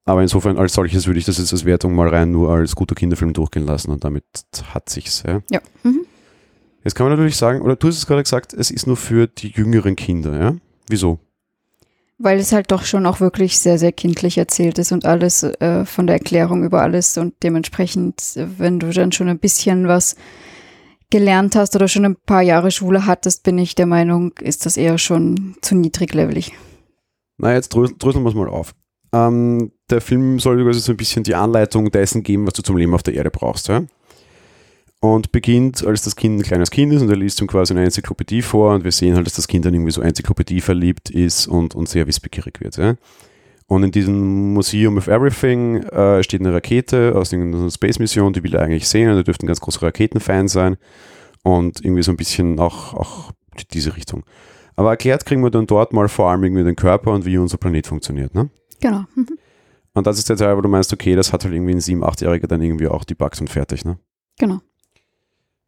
Aber 0.06 0.22
insofern 0.22 0.58
als 0.58 0.74
solches 0.74 1.08
würde 1.08 1.20
ich 1.20 1.26
das 1.26 1.38
jetzt 1.38 1.52
als 1.52 1.66
Wertung 1.66 1.94
mal 1.94 2.08
rein 2.08 2.32
nur 2.32 2.52
als 2.52 2.76
guter 2.76 2.96
Kinderfilm 2.96 3.34
durchgehen 3.34 3.66
lassen 3.66 3.92
und 3.92 4.04
damit 4.04 4.24
hat 4.74 4.90
sich's. 4.90 5.24
Ja. 5.26 5.42
ja. 5.52 5.60
Mhm. 5.84 6.06
Jetzt 6.84 6.96
kann 6.96 7.06
man 7.06 7.12
natürlich 7.12 7.36
sagen, 7.36 7.62
oder 7.62 7.76
du 7.76 7.88
hast 7.88 7.98
es 7.98 8.08
gerade 8.08 8.24
gesagt, 8.24 8.54
es 8.54 8.72
ist 8.72 8.88
nur 8.88 8.98
für 8.98 9.28
die 9.28 9.50
jüngeren 9.50 9.96
Kinder, 9.96 10.40
ja? 10.40 10.56
Wieso? 10.88 11.20
Weil 12.18 12.40
es 12.40 12.52
halt 12.52 12.72
doch 12.72 12.84
schon 12.84 13.06
auch 13.06 13.20
wirklich 13.20 13.60
sehr, 13.60 13.78
sehr 13.78 13.92
kindlich 13.92 14.38
erzählt 14.38 14.78
ist 14.78 14.92
und 14.92 15.06
alles 15.06 15.44
äh, 15.44 15.86
von 15.86 16.08
der 16.08 16.16
Erklärung 16.18 16.64
über 16.64 16.82
alles 16.82 17.18
und 17.18 17.36
dementsprechend, 17.44 18.22
wenn 18.36 18.80
du 18.80 18.92
dann 18.92 19.12
schon 19.12 19.30
ein 19.30 19.40
bisschen 19.40 19.88
was 19.88 20.16
gelernt 21.10 21.56
hast 21.56 21.76
oder 21.76 21.88
schon 21.88 22.06
ein 22.06 22.16
paar 22.16 22.42
Jahre 22.42 22.72
Schule 22.72 23.06
hattest, 23.06 23.44
bin 23.44 23.58
ich 23.58 23.76
der 23.76 23.86
Meinung, 23.86 24.34
ist 24.40 24.66
das 24.66 24.78
eher 24.78 24.98
schon 24.98 25.56
zu 25.62 25.76
niedriglevelig. 25.76 26.54
Na, 27.38 27.54
jetzt 27.54 27.70
dröseln 27.70 28.24
wir 28.24 28.30
es 28.30 28.36
mal 28.36 28.50
auf. 28.50 28.76
Ähm, 29.12 29.72
der 29.90 30.02
Film 30.02 30.40
soll 30.40 30.66
also 30.66 30.80
so 30.80 30.92
ein 30.92 30.98
bisschen 30.98 31.24
die 31.24 31.36
Anleitung 31.36 31.90
dessen 31.90 32.22
geben, 32.22 32.46
was 32.46 32.54
du 32.54 32.62
zum 32.62 32.78
Leben 32.78 32.94
auf 32.94 33.04
der 33.04 33.16
Erde 33.16 33.32
brauchst. 33.32 33.70
Ja? 33.70 33.84
Und 35.02 35.32
beginnt, 35.32 35.86
als 35.86 36.04
das 36.04 36.16
Kind 36.16 36.40
ein 36.40 36.44
kleines 36.44 36.70
Kind 36.70 36.94
ist 36.94 37.02
und 37.02 37.10
er 37.10 37.16
liest 37.16 37.42
ihm 37.42 37.48
quasi 37.48 37.74
eine 37.74 37.86
Enzyklopädie 37.86 38.42
vor 38.42 38.76
und 38.76 38.84
wir 38.84 38.92
sehen 38.92 39.16
halt, 39.16 39.26
dass 39.26 39.34
das 39.34 39.48
Kind 39.48 39.66
dann 39.66 39.74
irgendwie 39.74 39.92
so 39.92 40.02
Enzyklopädie 40.02 40.62
verliebt 40.62 41.10
ist 41.10 41.48
und, 41.48 41.74
und 41.74 41.90
sehr 41.90 42.06
wissbegierig 42.06 42.60
wird. 42.60 42.78
Ja? 42.78 42.96
Und 43.70 43.84
in 43.84 43.92
diesem 43.92 44.54
Museum 44.54 44.98
of 44.98 45.08
Everything 45.08 45.84
äh, 45.84 46.24
steht 46.24 46.42
eine 46.42 46.52
Rakete 46.52 47.14
aus 47.16 47.32
irgendeiner 47.32 47.70
Space-Mission, 47.70 48.34
die 48.34 48.44
will 48.44 48.56
er 48.56 48.64
eigentlich 48.64 48.90
sehen 48.90 49.12
und 49.12 49.18
er 49.18 49.24
dürfte 49.24 49.46
ein 49.46 49.48
ganz 49.48 49.60
großer 49.60 49.84
Raketenfan 49.84 50.48
sein 50.48 50.78
und 51.44 51.86
irgendwie 51.86 52.02
so 52.02 52.12
ein 52.12 52.18
bisschen 52.18 52.60
auch, 52.60 52.96
auch 52.96 53.32
diese 53.72 53.96
Richtung. 53.96 54.24
Aber 54.76 54.90
erklärt 54.90 55.24
kriegen 55.24 55.44
wir 55.44 55.52
dann 55.52 55.68
dort 55.68 55.94
mal 55.94 56.08
vor 56.10 56.32
allem 56.32 56.44
irgendwie 56.44 56.64
den 56.64 56.76
Körper 56.76 57.12
und 57.12 57.26
wie 57.26 57.38
unser 57.38 57.58
Planet 57.58 57.86
funktioniert. 57.86 58.34
Ne? 58.34 58.50
Genau. 58.80 59.06
Mhm. 59.14 59.38
Und 59.94 60.08
das 60.08 60.18
ist 60.18 60.30
der 60.30 60.38
Teil, 60.38 60.58
wo 60.58 60.62
du 60.62 60.70
meinst, 60.70 60.92
okay, 60.92 61.16
das 61.16 61.32
hat 61.32 61.44
halt 61.44 61.54
irgendwie 61.54 61.74
ein 61.74 61.80
7-, 61.80 62.02
8-Jähriger 62.02 62.48
dann 62.48 62.64
irgendwie 62.64 62.88
auch 62.88 63.04
die 63.04 63.16
Bugs 63.16 63.40
und 63.40 63.52
fertig, 63.52 63.86
ne? 63.86 64.00
Genau. 64.40 64.62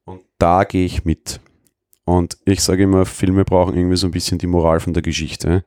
Und 0.06 0.21
da 0.39 0.63
gehe 0.63 0.86
ich 0.86 1.06
mit. 1.06 1.39
Und 2.03 2.39
ich 2.45 2.63
sage 2.63 2.83
immer, 2.83 3.06
Filme 3.06 3.45
brauchen 3.45 3.75
irgendwie 3.75 3.98
so 3.98 4.07
ein 4.07 4.12
bisschen 4.12 4.39
die 4.39 4.48
Moral 4.48 4.80
von 4.80 4.94
der 4.94 5.03
Geschichte. 5.03 5.65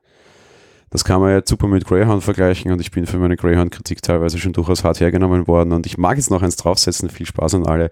Das 0.91 1.05
kann 1.05 1.21
man 1.21 1.35
jetzt 1.35 1.49
super 1.49 1.67
mit 1.67 1.85
Greyhound 1.85 2.23
vergleichen 2.23 2.71
und 2.71 2.81
ich 2.81 2.91
bin 2.91 3.07
für 3.07 3.19
meine 3.19 3.37
Greyhound-Kritik 3.37 4.03
teilweise 4.03 4.39
schon 4.39 4.53
durchaus 4.53 4.85
hart 4.85 5.01
hergenommen 5.01 5.47
worden 5.49 5.73
und 5.73 5.87
ich 5.87 5.99
mag 5.99 6.17
jetzt 6.17 6.31
noch 6.31 6.43
eins 6.43 6.57
draufsetzen. 6.57 7.11
Viel 7.11 7.27
Spaß 7.27 7.55
an 7.57 7.67
alle. 7.67 7.91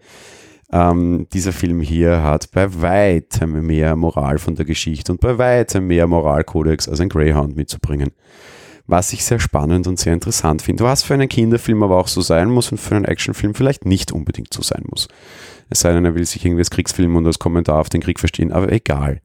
Ähm, 0.70 1.26
dieser 1.32 1.52
Film 1.52 1.80
hier 1.80 2.22
hat 2.22 2.50
bei 2.52 2.80
weitem 2.80 3.66
mehr 3.66 3.96
Moral 3.96 4.38
von 4.38 4.54
der 4.54 4.64
Geschichte 4.64 5.12
und 5.12 5.20
bei 5.20 5.36
weitem 5.36 5.86
mehr 5.86 6.06
Moralkodex 6.06 6.88
als 6.88 7.00
ein 7.00 7.08
Greyhound 7.08 7.56
mitzubringen 7.56 8.12
was 8.86 9.12
ich 9.12 9.24
sehr 9.24 9.40
spannend 9.40 9.86
und 9.86 9.98
sehr 9.98 10.12
interessant 10.12 10.62
finde, 10.62 10.84
was 10.84 11.02
für 11.02 11.14
einen 11.14 11.28
Kinderfilm 11.28 11.82
aber 11.82 11.96
auch 11.96 12.08
so 12.08 12.20
sein 12.20 12.50
muss 12.50 12.70
und 12.72 12.78
für 12.78 12.94
einen 12.94 13.06
Actionfilm 13.06 13.54
vielleicht 13.54 13.86
nicht 13.86 14.12
unbedingt 14.12 14.52
so 14.52 14.62
sein 14.62 14.82
muss. 14.88 15.08
Es 15.70 15.80
sei 15.80 15.92
denn, 15.94 16.04
er 16.04 16.14
will 16.14 16.26
sich 16.26 16.44
irgendwie 16.44 16.60
als 16.60 16.70
Kriegsfilm 16.70 17.16
und 17.16 17.26
als 17.26 17.38
Kommentar 17.38 17.78
auf 17.78 17.88
den 17.88 18.02
Krieg 18.02 18.20
verstehen, 18.20 18.52
aber 18.52 18.70
egal. 18.70 19.21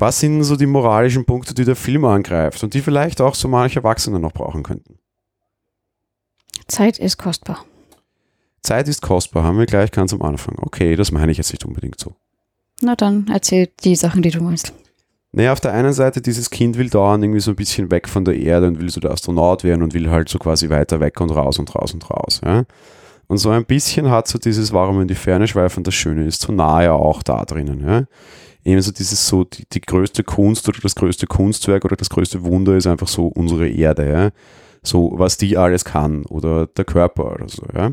Was 0.00 0.18
sind 0.18 0.42
so 0.44 0.56
die 0.56 0.64
moralischen 0.64 1.26
Punkte, 1.26 1.52
die 1.52 1.66
der 1.66 1.76
Film 1.76 2.06
angreift 2.06 2.64
und 2.64 2.72
die 2.72 2.80
vielleicht 2.80 3.20
auch 3.20 3.34
so 3.34 3.48
manche 3.48 3.80
Erwachsene 3.80 4.18
noch 4.18 4.32
brauchen 4.32 4.62
könnten? 4.62 4.98
Zeit 6.68 6.98
ist 6.98 7.18
kostbar. 7.18 7.66
Zeit 8.62 8.88
ist 8.88 9.02
kostbar, 9.02 9.44
haben 9.44 9.58
wir 9.58 9.66
gleich 9.66 9.90
ganz 9.90 10.14
am 10.14 10.22
Anfang. 10.22 10.56
Okay, 10.58 10.96
das 10.96 11.12
meine 11.12 11.30
ich 11.32 11.36
jetzt 11.36 11.52
nicht 11.52 11.66
unbedingt 11.66 12.00
so. 12.00 12.14
Na 12.80 12.96
dann 12.96 13.26
erzähl 13.30 13.68
die 13.84 13.94
Sachen, 13.94 14.22
die 14.22 14.30
du 14.30 14.40
meinst. 14.42 14.72
Naja, 15.32 15.52
auf 15.52 15.60
der 15.60 15.74
einen 15.74 15.92
Seite, 15.92 16.22
dieses 16.22 16.48
Kind 16.48 16.78
will 16.78 16.88
dauernd 16.88 17.22
irgendwie 17.22 17.40
so 17.40 17.50
ein 17.50 17.56
bisschen 17.56 17.90
weg 17.90 18.08
von 18.08 18.24
der 18.24 18.38
Erde 18.38 18.68
und 18.68 18.80
will 18.80 18.88
so 18.88 19.00
der 19.00 19.10
Astronaut 19.10 19.64
werden 19.64 19.82
und 19.82 19.92
will 19.92 20.08
halt 20.08 20.30
so 20.30 20.38
quasi 20.38 20.70
weiter 20.70 21.00
weg 21.00 21.20
und 21.20 21.30
raus 21.30 21.58
und 21.58 21.74
raus 21.74 21.92
und 21.92 22.08
raus. 22.10 22.40
Ja? 22.42 22.64
Und 23.26 23.36
so 23.36 23.50
ein 23.50 23.66
bisschen 23.66 24.10
hat 24.10 24.28
so 24.28 24.38
dieses 24.38 24.72
Warum 24.72 25.02
in 25.02 25.08
die 25.08 25.14
Ferne 25.14 25.46
schweifen, 25.46 25.84
das 25.84 25.94
Schöne 25.94 26.24
ist, 26.24 26.40
so 26.40 26.52
nah 26.52 26.82
ja 26.82 26.92
auch 26.94 27.22
da 27.22 27.44
drinnen. 27.44 27.86
Ja? 27.86 28.04
Ebenso 28.64 28.92
dieses 28.92 29.26
so, 29.26 29.44
die, 29.44 29.64
die 29.72 29.80
größte 29.80 30.22
Kunst 30.22 30.68
oder 30.68 30.78
das 30.82 30.94
größte 30.94 31.26
Kunstwerk 31.26 31.84
oder 31.84 31.96
das 31.96 32.10
größte 32.10 32.42
Wunder 32.44 32.76
ist 32.76 32.86
einfach 32.86 33.08
so 33.08 33.26
unsere 33.26 33.68
Erde. 33.68 34.10
Ja? 34.10 34.30
So, 34.82 35.12
was 35.16 35.36
die 35.36 35.56
alles 35.56 35.84
kann 35.84 36.24
oder 36.26 36.66
der 36.66 36.84
Körper 36.84 37.32
oder 37.32 37.48
so. 37.48 37.62
Ja? 37.74 37.92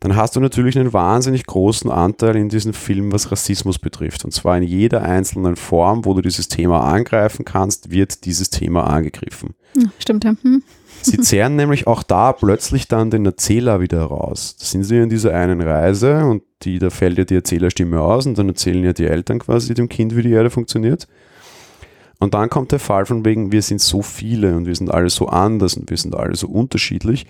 dann 0.00 0.16
hast 0.16 0.34
du 0.34 0.40
natürlich 0.40 0.78
einen 0.78 0.94
wahnsinnig 0.94 1.44
großen 1.46 1.90
Anteil 1.90 2.34
in 2.36 2.48
diesem 2.48 2.72
Film, 2.72 3.12
was 3.12 3.30
Rassismus 3.30 3.78
betrifft. 3.78 4.24
Und 4.24 4.32
zwar 4.32 4.56
in 4.56 4.62
jeder 4.62 5.02
einzelnen 5.02 5.56
Form, 5.56 6.06
wo 6.06 6.14
du 6.14 6.22
dieses 6.22 6.48
Thema 6.48 6.80
angreifen 6.90 7.44
kannst, 7.44 7.90
wird 7.90 8.24
dieses 8.24 8.48
Thema 8.48 8.84
angegriffen. 8.84 9.54
Ja, 9.76 9.90
stimmt, 9.98 10.24
ja. 10.24 10.34
Hm. 10.42 10.62
Sie 11.02 11.18
zehren 11.18 11.56
nämlich 11.56 11.86
auch 11.86 12.02
da 12.02 12.32
plötzlich 12.32 12.88
dann 12.88 13.10
den 13.10 13.24
Erzähler 13.24 13.80
wieder 13.80 14.02
raus. 14.02 14.56
Da 14.58 14.64
sind 14.64 14.84
sie 14.84 14.98
in 14.98 15.08
dieser 15.08 15.34
einen 15.34 15.60
Reise 15.60 16.24
und 16.24 16.42
die, 16.62 16.78
da 16.78 16.90
fällt 16.90 17.18
ja 17.18 17.24
die 17.24 17.36
Erzählerstimme 17.36 18.00
aus 18.00 18.26
und 18.26 18.38
dann 18.38 18.48
erzählen 18.48 18.84
ja 18.84 18.92
die 18.92 19.06
Eltern 19.06 19.38
quasi 19.38 19.74
dem 19.74 19.88
Kind, 19.88 20.16
wie 20.16 20.22
die 20.22 20.32
Erde 20.32 20.50
funktioniert. 20.50 21.08
Und 22.18 22.34
dann 22.34 22.50
kommt 22.50 22.72
der 22.72 22.80
Fall 22.80 23.06
von 23.06 23.24
wegen, 23.24 23.50
wir 23.50 23.62
sind 23.62 23.80
so 23.80 24.02
viele 24.02 24.54
und 24.54 24.66
wir 24.66 24.74
sind 24.74 24.90
alle 24.90 25.08
so 25.08 25.28
anders 25.28 25.74
und 25.74 25.88
wir 25.88 25.96
sind 25.96 26.14
alle 26.14 26.36
so 26.36 26.48
unterschiedlich, 26.48 27.26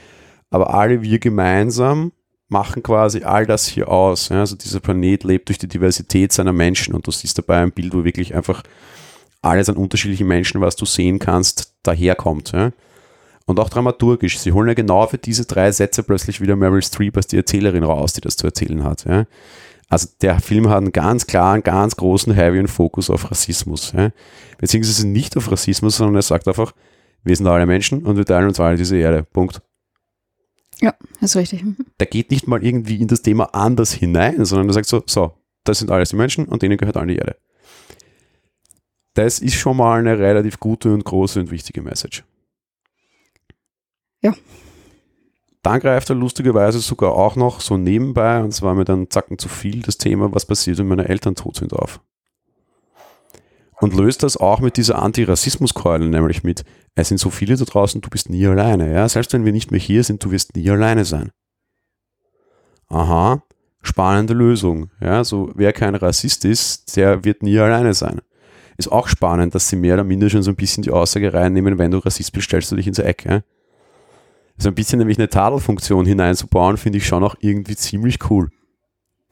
aber 0.50 0.74
alle 0.74 1.02
wir 1.02 1.20
gemeinsam 1.20 2.12
machen 2.48 2.82
quasi 2.82 3.22
all 3.22 3.46
das 3.46 3.68
hier 3.68 3.88
aus. 3.88 4.30
Ja? 4.30 4.40
Also 4.40 4.56
dieser 4.56 4.80
Planet 4.80 5.22
lebt 5.22 5.48
durch 5.48 5.58
die 5.58 5.68
Diversität 5.68 6.32
seiner 6.32 6.52
Menschen 6.52 6.94
und 6.94 7.06
du 7.06 7.12
siehst 7.12 7.38
dabei 7.38 7.62
ein 7.62 7.70
Bild, 7.70 7.94
wo 7.94 8.04
wirklich 8.04 8.34
einfach 8.34 8.64
alles 9.42 9.68
an 9.68 9.76
unterschiedlichen 9.76 10.26
Menschen, 10.26 10.60
was 10.60 10.74
du 10.74 10.84
sehen 10.84 11.20
kannst, 11.20 11.76
daherkommt. 11.84 12.50
Ja? 12.50 12.72
Und 13.50 13.58
auch 13.58 13.68
dramaturgisch. 13.68 14.38
Sie 14.38 14.52
holen 14.52 14.68
ja 14.68 14.74
genau 14.74 15.08
für 15.08 15.18
diese 15.18 15.44
drei 15.44 15.72
Sätze 15.72 16.04
plötzlich 16.04 16.40
wieder 16.40 16.54
Meryl 16.54 16.84
Streep 16.84 17.16
als 17.16 17.26
die 17.26 17.36
Erzählerin 17.36 17.82
raus, 17.82 18.12
die 18.12 18.20
das 18.20 18.36
zu 18.36 18.46
erzählen 18.46 18.84
hat. 18.84 19.04
Ja? 19.06 19.26
Also 19.88 20.06
der 20.22 20.38
Film 20.38 20.68
hat 20.68 20.76
einen 20.76 20.92
ganz 20.92 21.26
klaren, 21.26 21.64
ganz 21.64 21.96
großen, 21.96 22.32
heavy 22.32 22.64
Fokus 22.68 23.10
auf 23.10 23.28
Rassismus. 23.28 23.90
Ja? 23.90 24.12
Beziehungsweise 24.58 25.08
nicht 25.08 25.36
auf 25.36 25.50
Rassismus, 25.50 25.96
sondern 25.96 26.14
er 26.14 26.22
sagt 26.22 26.46
einfach, 26.46 26.72
wir 27.24 27.34
sind 27.34 27.48
alle 27.48 27.66
Menschen 27.66 28.06
und 28.06 28.16
wir 28.16 28.24
teilen 28.24 28.46
uns 28.46 28.60
alle 28.60 28.76
diese 28.76 28.96
Erde. 28.96 29.24
Punkt. 29.24 29.60
Ja, 30.80 30.94
ist 31.20 31.34
richtig. 31.34 31.64
Der 31.98 32.06
geht 32.06 32.30
nicht 32.30 32.46
mal 32.46 32.64
irgendwie 32.64 33.00
in 33.00 33.08
das 33.08 33.22
Thema 33.22 33.52
anders 33.52 33.92
hinein, 33.92 34.44
sondern 34.44 34.68
er 34.68 34.74
sagt 34.74 34.86
so, 34.86 35.02
so, 35.06 35.32
das 35.64 35.80
sind 35.80 35.90
alles 35.90 36.10
die 36.10 36.16
Menschen 36.16 36.44
und 36.44 36.62
denen 36.62 36.78
gehört 36.78 36.96
alle 36.96 37.08
die 37.08 37.18
Erde. 37.18 37.34
Das 39.14 39.40
ist 39.40 39.54
schon 39.54 39.76
mal 39.76 39.98
eine 39.98 40.20
relativ 40.20 40.60
gute 40.60 40.94
und 40.94 41.04
große 41.04 41.40
und 41.40 41.50
wichtige 41.50 41.82
Message. 41.82 42.22
Ja. 44.22 44.34
Dann 45.62 45.80
greift 45.80 46.08
er 46.08 46.16
lustigerweise 46.16 46.78
sogar 46.80 47.12
auch 47.12 47.36
noch 47.36 47.60
so 47.60 47.76
nebenbei, 47.76 48.42
und 48.42 48.52
zwar 48.52 48.74
mit 48.74 48.88
einem 48.88 49.10
Zacken 49.10 49.38
zu 49.38 49.48
viel, 49.48 49.82
das 49.82 49.98
Thema, 49.98 50.32
was 50.32 50.46
passiert, 50.46 50.78
wenn 50.78 50.88
meine 50.88 51.08
Eltern 51.08 51.34
tot 51.34 51.56
sind, 51.56 51.74
auf. 51.74 52.00
Und 53.80 53.94
löst 53.94 54.22
das 54.22 54.36
auch 54.36 54.60
mit 54.60 54.76
dieser 54.76 55.00
Antirassismuskeule, 55.00 56.06
nämlich 56.06 56.44
mit, 56.44 56.64
es 56.94 57.08
sind 57.08 57.18
so 57.18 57.30
viele 57.30 57.56
da 57.56 57.64
draußen, 57.64 58.00
du 58.00 58.10
bist 58.10 58.28
nie 58.28 58.46
alleine. 58.46 58.92
Ja? 58.92 59.08
Selbst 59.08 59.32
wenn 59.32 59.44
wir 59.44 59.52
nicht 59.52 59.70
mehr 59.70 59.80
hier 59.80 60.04
sind, 60.04 60.22
du 60.24 60.30
wirst 60.30 60.54
nie 60.54 60.68
alleine 60.70 61.04
sein. 61.04 61.30
Aha, 62.88 63.42
spannende 63.82 64.34
Lösung. 64.34 64.90
Ja? 65.00 65.24
So, 65.24 65.50
wer 65.54 65.72
kein 65.72 65.94
Rassist 65.94 66.44
ist, 66.44 66.96
der 66.96 67.24
wird 67.24 67.42
nie 67.42 67.58
alleine 67.58 67.94
sein. 67.94 68.20
Ist 68.76 68.92
auch 68.92 69.08
spannend, 69.08 69.54
dass 69.54 69.68
sie 69.68 69.76
mehr 69.76 69.94
oder 69.94 70.04
minder 70.04 70.28
schon 70.28 70.42
so 70.42 70.50
ein 70.50 70.56
bisschen 70.56 70.82
die 70.82 70.90
Aussage 70.90 71.32
reinnehmen, 71.32 71.78
wenn 71.78 71.90
du 71.90 71.98
Rassist 71.98 72.32
bist, 72.32 72.46
stellst 72.46 72.72
du 72.72 72.76
dich 72.76 72.86
ins 72.86 72.98
Eck. 72.98 73.24
Ja? 73.24 73.42
So 74.60 74.68
ein 74.68 74.74
bisschen 74.74 74.98
nämlich 74.98 75.18
eine 75.18 75.28
Tadelfunktion 75.28 76.06
hineinzubauen, 76.06 76.76
finde 76.76 76.98
ich 76.98 77.06
schon 77.06 77.24
auch 77.24 77.34
irgendwie 77.40 77.76
ziemlich 77.76 78.30
cool. 78.30 78.50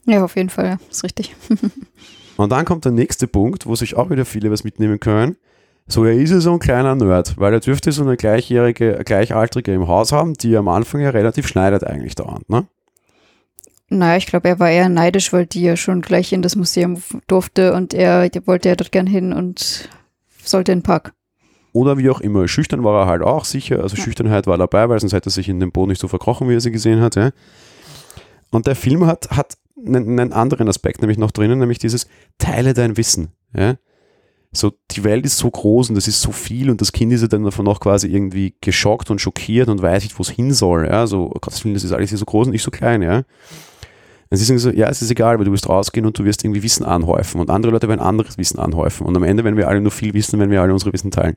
Ja, 0.07 0.25
auf 0.25 0.37
jeden 0.37 0.49
Fall, 0.49 0.65
ja, 0.67 0.79
ist 0.91 1.05
richtig. 1.05 1.37
Und 2.37 2.51
dann 2.51 2.65
kommt 2.65 2.85
der 2.85 2.93
nächste 2.93 3.27
Punkt, 3.27 3.67
wo 3.67 3.75
sich 3.75 3.97
auch 3.97 4.11
wieder 4.11 4.25
viele 4.25 4.51
was 4.51 4.65
mitnehmen 4.65 5.01
können. 5.01 5.37
So, 5.87 6.05
er 6.05 6.15
ist 6.15 6.31
ja 6.31 6.41
so 6.41 6.53
ein 6.53 6.59
kleiner 6.59 6.95
Nerd, 6.95 7.35
weil 7.39 7.53
er 7.53 7.61
dürfte 7.61 7.93
so 7.93 8.03
eine 8.03 8.17
gleichjährige, 8.17 9.03
gleichaltrige 9.05 9.73
im 9.73 9.89
Haus 9.89 10.13
haben, 10.13 10.35
die 10.35 10.57
am 10.57 10.69
Anfang 10.69 11.01
ja 11.01 11.11
relativ 11.11 11.47
schneidet 11.47 11.85
eigentlich 11.85 12.15
dauernd, 12.15 12.49
ne? 12.49 12.67
Naja, 13.91 14.19
ich 14.19 14.27
glaube, 14.27 14.49
er 14.49 14.59
war 14.59 14.71
eher 14.71 14.91
neidisch, 14.91 15.33
weil 15.33 15.47
die 15.47 15.63
ja 15.63 15.77
schon 15.77 16.03
gleich 16.03 16.33
in 16.35 16.43
das 16.43 16.57
Museum 16.57 17.03
durfte 17.27 17.73
und 17.73 17.95
er 17.95 18.31
wollte 18.45 18.69
ja 18.69 18.77
dort 18.77 18.93
gern 18.93 19.07
hin 19.07 19.33
und 19.33 19.89
sollte 20.45 20.73
in 20.73 20.81
den 20.81 20.85
Park. 20.85 21.15
Oder 21.73 21.99
wie 21.99 22.11
auch 22.11 22.21
immer. 22.21 22.49
Schüchtern 22.49 22.85
war 22.85 23.03
er 23.03 23.07
halt 23.07 23.23
auch 23.23 23.45
sicher. 23.45 23.83
Also 23.83 23.97
ja. 23.97 24.03
Schüchternheit 24.03 24.47
war 24.47 24.59
dabei, 24.59 24.89
weil 24.89 25.01
sonst 25.01 25.13
hätte 25.13 25.29
er 25.29 25.33
sich 25.33 25.49
in 25.49 25.61
den 25.61 25.73
Boden 25.73 25.91
nicht 25.91 26.01
so 26.01 26.09
verkrochen, 26.09 26.49
wie 26.49 26.55
er 26.55 26.61
sie 26.61 26.71
gesehen 26.71 27.01
hat. 27.01 27.17
Ja. 27.17 27.31
Und 28.51 28.67
der 28.67 28.77
Film 28.77 29.07
hat, 29.07 29.31
hat 29.31 29.59
einen, 29.77 30.19
einen, 30.19 30.33
anderen 30.33 30.69
Aspekt 30.69 31.01
nämlich 31.01 31.19
noch 31.19 31.31
drinnen, 31.31 31.59
nämlich 31.59 31.79
dieses 31.79 32.07
Teile 32.39 32.75
dein 32.75 32.97
Wissen. 32.97 33.33
Ja. 33.55 33.77
So, 34.51 34.73
die 34.91 35.05
Welt 35.05 35.27
ist 35.27 35.37
so 35.37 35.51
groß 35.51 35.91
und 35.91 35.97
es 35.97 36.09
ist 36.09 36.23
so 36.23 36.33
viel 36.33 36.71
und 36.71 36.81
das 36.81 36.93
Kind 36.93 37.13
ist 37.13 37.21
ja 37.21 37.29
dann 37.29 37.45
davon 37.45 37.67
noch 37.67 37.81
quasi 37.81 38.09
irgendwie 38.09 38.55
geschockt 38.63 39.11
und 39.11 39.21
schockiert 39.21 39.69
und 39.69 39.83
weiß 39.83 40.05
nicht, 40.05 40.19
wo 40.19 40.23
es 40.23 40.31
hin 40.31 40.55
soll. 40.55 40.87
Ja. 40.87 41.07
So, 41.07 41.27
oh 41.27 41.39
Gott, 41.41 41.53
das 41.53 41.65
ist 41.65 41.93
alles 41.93 42.09
hier 42.09 42.19
so 42.19 42.25
groß 42.25 42.47
und 42.47 42.53
nicht 42.53 42.63
so 42.63 42.71
klein. 42.71 43.03
Ja. 43.03 43.25
Und 44.31 44.37
sie 44.37 44.45
sagen 44.45 44.59
so, 44.59 44.71
ja, 44.71 44.89
es 44.89 45.01
ist 45.01 45.11
egal, 45.11 45.39
weil 45.39 45.47
du 45.47 45.53
wirst 45.53 45.69
rausgehen 45.69 46.05
und 46.05 46.19
du 46.19 46.25
wirst 46.25 46.45
irgendwie 46.45 46.63
Wissen 46.63 46.85
anhäufen 46.85 47.41
und 47.41 47.51
andere 47.51 47.73
Leute 47.73 47.89
werden 47.89 48.01
anderes 48.01 48.37
Wissen 48.37 48.59
anhäufen 48.59 49.07
und 49.07 49.17
am 49.17 49.23
Ende, 49.23 49.45
wenn 49.45 49.57
wir 49.57 49.69
alle 49.69 49.81
nur 49.81 49.91
viel 49.91 50.13
wissen, 50.13 50.39
wenn 50.39 50.51
wir 50.51 50.61
alle 50.61 50.73
unsere 50.73 50.93
Wissen 50.93 51.11
teilen. 51.11 51.37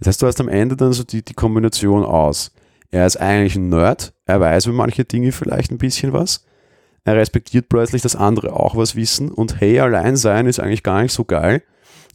Das 0.00 0.08
heißt, 0.08 0.22
du 0.22 0.26
hast 0.26 0.40
am 0.40 0.48
Ende 0.48 0.76
dann 0.76 0.92
so 0.92 1.04
die, 1.04 1.22
die 1.22 1.34
Kombination 1.34 2.04
aus. 2.04 2.52
Er 2.90 3.06
ist 3.06 3.20
eigentlich 3.20 3.54
ein 3.56 3.68
Nerd, 3.68 4.12
er 4.24 4.40
weiß 4.40 4.66
über 4.66 4.76
manche 4.76 5.04
Dinge 5.04 5.30
vielleicht 5.30 5.70
ein 5.70 5.78
bisschen 5.78 6.12
was. 6.12 6.44
Er 7.04 7.16
respektiert 7.16 7.68
plötzlich, 7.68 8.02
dass 8.02 8.16
andere 8.16 8.54
auch 8.54 8.76
was 8.76 8.96
wissen 8.96 9.30
und 9.30 9.60
hey, 9.60 9.78
allein 9.80 10.16
sein 10.16 10.46
ist 10.46 10.58
eigentlich 10.58 10.82
gar 10.82 11.02
nicht 11.02 11.12
so 11.12 11.24
geil. 11.24 11.62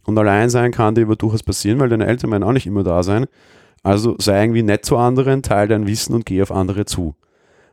Und 0.04 0.16
allein 0.18 0.50
sein 0.50 0.70
kann 0.70 0.94
dir 0.94 1.02
aber 1.02 1.16
durchaus 1.16 1.42
passieren, 1.42 1.80
weil 1.80 1.88
deine 1.88 2.06
Eltern 2.06 2.30
werden 2.30 2.44
auch 2.44 2.52
nicht 2.52 2.66
immer 2.66 2.84
da 2.84 3.02
sein. 3.02 3.26
Also 3.82 4.16
sei 4.18 4.42
irgendwie 4.42 4.62
nett 4.62 4.84
zu 4.84 4.96
anderen, 4.96 5.42
teile 5.42 5.68
dein 5.68 5.86
Wissen 5.86 6.14
und 6.14 6.26
geh 6.26 6.42
auf 6.42 6.52
andere 6.52 6.84
zu. 6.84 7.16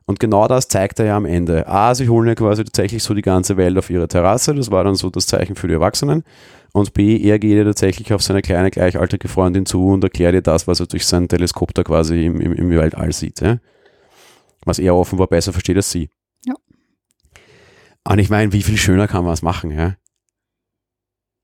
Und 0.06 0.20
genau 0.20 0.48
das 0.48 0.68
zeigt 0.68 1.00
er 1.00 1.06
ja 1.06 1.18
am 1.18 1.26
Ende. 1.26 1.68
A, 1.68 1.96
sie 1.96 2.10
holen 2.10 2.28
ja 2.28 2.36
quasi 2.36 2.64
tatsächlich 2.64 3.04
so 3.04 3.14
die 3.14 3.22
ganze 3.22 3.56
Welt 3.56 3.78
auf 3.78 3.90
ihre 3.90 4.08
Terrasse, 4.08 4.54
das 4.54 4.70
war 4.70 4.84
dann 4.84 4.96
so 4.96 5.10
das 5.10 5.28
Zeichen 5.28 5.56
für 5.56 5.68
die 5.68 5.76
Erwachsenen. 5.76 6.24
Und 6.74 6.94
B, 6.94 7.18
er 7.18 7.38
geht 7.38 7.56
ja 7.56 7.64
tatsächlich 7.64 8.14
auf 8.14 8.24
seine 8.24 8.42
kleine 8.42 8.72
gleichaltrige 8.72 9.28
Freundin 9.28 9.68
zu 9.68 9.90
und 9.90 10.04
erklärt 10.04 10.34
ihr 10.34 10.42
das, 10.42 10.68
was 10.68 10.80
er 10.80 10.88
durch 10.88 11.06
sein 11.06 11.28
Teleskop 11.28 11.72
da 11.74 11.84
quasi 11.84 12.26
im, 12.26 12.42
im, 12.42 12.52
im 12.52 12.70
Weltall 12.72 13.14
sieht. 13.14 13.42
Ja? 13.42 13.60
Was 14.66 14.80
er 14.80 14.96
offenbar 14.96 15.28
besser 15.28 15.54
versteht 15.54 15.78
als 15.78 15.92
sie. 15.92 16.10
Ja. 16.46 16.56
Und 18.06 18.18
ich 18.18 18.32
meine, 18.32 18.52
wie 18.54 18.64
viel 18.64 18.78
schöner 18.78 19.08
kann 19.08 19.24
man 19.24 19.34
es 19.34 19.44
machen, 19.44 19.70
ja? 19.70 19.96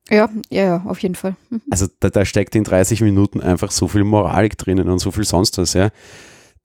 Ja, 0.10 0.28
ja, 0.50 0.64
ja, 0.64 0.84
auf 0.88 1.00
jeden 1.00 1.14
Fall. 1.14 1.36
Mhm. 1.52 1.62
Also 1.70 1.86
da, 2.00 2.10
da, 2.10 2.26
steckt 2.26 2.56
in 2.56 2.64
30 2.64 3.02
Minuten 3.02 3.40
einfach 3.40 3.70
so 3.70 3.88
viel 3.88 4.04
Moralik 4.04 4.58
drinnen 4.58 4.90
und 4.90 4.98
so 4.98 5.12
viel 5.12 5.26
sonst 5.26 5.60
was, 5.60 5.74
ja. 5.74 5.92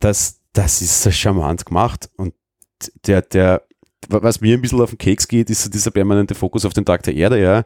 Das, 0.01 0.41
das 0.55 0.81
ist 0.81 1.03
so 1.03 1.11
charmant 1.11 1.67
gemacht. 1.67 2.09
Und 2.17 2.33
der, 3.07 3.21
der, 3.21 3.63
was 4.09 4.41
mir 4.41 4.57
ein 4.57 4.63
bisschen 4.63 4.81
auf 4.81 4.89
den 4.91 4.99
Keks 4.99 5.29
geht, 5.29 5.51
ist 5.51 5.65
so 5.65 5.69
dieser 5.69 5.91
permanente 5.91 6.35
Fokus 6.35 6.65
auf 6.65 6.73
den 6.73 6.87
Tag 6.87 7.03
der 7.03 7.15
Erde, 7.15 7.43
ja. 7.43 7.65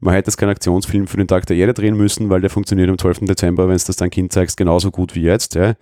Man 0.00 0.14
hätte 0.14 0.28
jetzt 0.28 0.38
keinen 0.38 0.50
Aktionsfilm 0.50 1.06
für 1.06 1.18
den 1.18 1.28
Tag 1.28 1.46
der 1.46 1.56
Erde 1.56 1.74
drehen 1.74 1.96
müssen, 1.96 2.30
weil 2.30 2.40
der 2.40 2.48
funktioniert 2.48 2.88
am 2.88 2.98
12. 2.98 3.20
Dezember, 3.20 3.68
wenn 3.68 3.74
es 3.74 3.84
das 3.84 3.96
dein 3.96 4.10
Kind 4.10 4.32
zeigst, 4.32 4.56
genauso 4.56 4.90
gut 4.90 5.14
wie 5.14 5.22
jetzt. 5.22 5.54
Ja. 5.54 5.74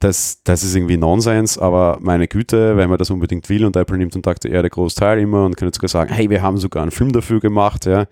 Das, 0.00 0.42
das 0.44 0.62
ist 0.62 0.74
irgendwie 0.74 0.96
Nonsens, 0.96 1.58
aber 1.58 1.98
meine 2.00 2.26
Güte, 2.26 2.76
wenn 2.76 2.88
man 2.88 2.98
das 2.98 3.10
unbedingt 3.10 3.48
will 3.48 3.66
und 3.66 3.76
Apple 3.76 3.98
nimmt 3.98 4.14
den 4.14 4.22
Tag 4.22 4.40
der 4.40 4.52
Erde 4.52 4.70
Großteil 4.70 5.18
immer 5.18 5.44
und 5.44 5.56
kann 5.56 5.68
jetzt 5.68 5.76
sogar 5.76 5.88
sagen, 5.88 6.12
hey, 6.12 6.30
wir 6.30 6.40
haben 6.40 6.56
sogar 6.56 6.82
einen 6.82 6.92
Film 6.92 7.12
dafür 7.12 7.40
gemacht, 7.40 7.84
ja. 7.84 8.06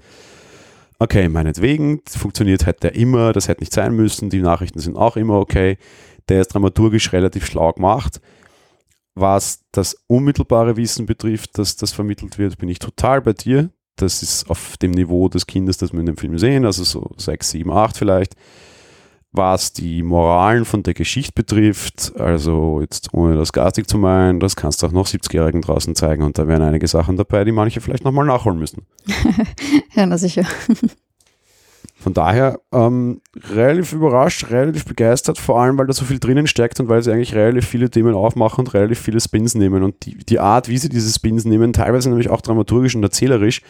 Okay, 0.98 1.28
meinetwegen, 1.28 2.00
funktioniert 2.06 2.66
halt 2.66 2.82
der 2.82 2.94
immer, 2.94 3.32
das 3.32 3.48
hätte 3.48 3.60
nicht 3.60 3.72
sein 3.72 3.94
müssen, 3.94 4.30
die 4.30 4.40
Nachrichten 4.40 4.80
sind 4.80 4.96
auch 4.96 5.16
immer 5.16 5.38
okay. 5.38 5.78
Der 6.28 6.40
ist 6.40 6.48
dramaturgisch 6.48 7.12
relativ 7.12 7.46
schlau 7.46 7.72
gemacht. 7.72 8.20
Was 9.14 9.60
das 9.72 9.96
unmittelbare 10.08 10.76
Wissen 10.76 11.06
betrifft, 11.06 11.58
dass 11.58 11.76
das 11.76 11.92
vermittelt 11.92 12.38
wird, 12.38 12.58
bin 12.58 12.68
ich 12.68 12.78
total 12.78 13.22
bei 13.22 13.32
dir 13.32 13.70
das 13.96 14.22
ist 14.22 14.48
auf 14.50 14.76
dem 14.76 14.92
Niveau 14.92 15.28
des 15.28 15.46
Kindes, 15.46 15.78
das 15.78 15.92
wir 15.92 16.00
in 16.00 16.06
dem 16.06 16.16
Film 16.16 16.38
sehen, 16.38 16.64
also 16.64 16.84
so 16.84 17.10
6, 17.16 17.50
7, 17.50 17.70
8 17.70 17.96
vielleicht. 17.96 18.34
Was 19.32 19.72
die 19.72 20.02
Moralen 20.02 20.64
von 20.64 20.82
der 20.82 20.94
Geschichte 20.94 21.32
betrifft, 21.34 22.12
also 22.18 22.80
jetzt 22.80 23.12
ohne 23.12 23.36
das 23.36 23.52
garstig 23.52 23.86
zu 23.86 23.98
meinen, 23.98 24.40
das 24.40 24.56
kannst 24.56 24.82
du 24.82 24.86
auch 24.86 24.92
noch 24.92 25.06
70-Jährigen 25.06 25.60
draußen 25.60 25.94
zeigen 25.94 26.22
und 26.22 26.38
da 26.38 26.48
wären 26.48 26.62
einige 26.62 26.86
Sachen 26.86 27.16
dabei, 27.16 27.44
die 27.44 27.52
manche 27.52 27.82
vielleicht 27.82 28.04
nochmal 28.04 28.24
nachholen 28.24 28.58
müssen. 28.58 28.86
ja, 29.94 30.06
na 30.06 30.16
sicher. 30.16 30.44
Von 31.98 32.12
daher 32.12 32.60
ähm, 32.72 33.20
relativ 33.34 33.92
überrascht, 33.92 34.50
relativ 34.50 34.84
begeistert, 34.84 35.38
vor 35.38 35.60
allem 35.60 35.78
weil 35.78 35.86
da 35.86 35.92
so 35.92 36.04
viel 36.04 36.18
drinnen 36.18 36.46
steckt 36.46 36.78
und 36.78 36.88
weil 36.88 37.02
sie 37.02 37.10
eigentlich 37.10 37.34
relativ 37.34 37.66
viele 37.66 37.90
Themen 37.90 38.14
aufmachen 38.14 38.60
und 38.60 38.74
relativ 38.74 39.00
viele 39.00 39.18
Spins 39.18 39.54
nehmen. 39.54 39.82
Und 39.82 40.04
die, 40.04 40.16
die 40.18 40.38
Art, 40.38 40.68
wie 40.68 40.78
sie 40.78 40.88
diese 40.88 41.12
Spins 41.12 41.44
nehmen, 41.44 41.72
teilweise 41.72 42.08
nämlich 42.08 42.28
auch 42.28 42.42
dramaturgisch 42.42 42.94
und 42.94 43.02
erzählerisch, 43.02 43.62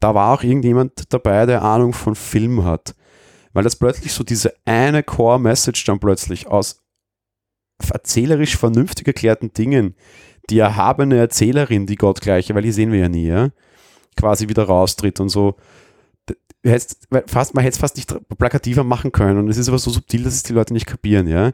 da 0.00 0.14
war 0.14 0.34
auch 0.34 0.42
irgendjemand 0.42 1.12
dabei, 1.12 1.46
der 1.46 1.62
Ahnung 1.62 1.92
von 1.92 2.14
Film 2.16 2.64
hat. 2.64 2.94
Weil 3.52 3.64
das 3.64 3.76
plötzlich 3.76 4.12
so 4.12 4.24
diese 4.24 4.52
eine 4.64 5.02
Core-Message 5.02 5.84
dann 5.84 6.00
plötzlich 6.00 6.48
aus 6.48 6.82
erzählerisch 7.92 8.56
vernünftig 8.56 9.06
erklärten 9.06 9.52
Dingen, 9.52 9.94
die 10.50 10.58
erhabene 10.58 11.16
Erzählerin, 11.16 11.86
die 11.86 11.96
Gottgleiche, 11.96 12.54
weil 12.54 12.62
die 12.62 12.72
sehen 12.72 12.92
wir 12.92 12.98
ja 12.98 13.08
nie, 13.08 13.28
ja, 13.28 13.50
quasi 14.16 14.48
wieder 14.48 14.64
raustritt 14.64 15.20
und 15.20 15.28
so 15.28 15.56
hättest, 16.64 17.08
fast, 17.26 17.54
man 17.54 17.64
hätte 17.64 17.74
es 17.74 17.80
fast 17.80 17.96
nicht 17.96 18.14
plakativer 18.38 18.84
machen 18.84 19.12
können 19.12 19.38
und 19.38 19.48
es 19.48 19.56
ist 19.56 19.68
aber 19.68 19.78
so 19.78 19.90
subtil, 19.90 20.24
dass 20.24 20.34
es 20.34 20.42
die 20.42 20.52
Leute 20.52 20.72
nicht 20.72 20.86
kapieren, 20.86 21.26
ja. 21.26 21.52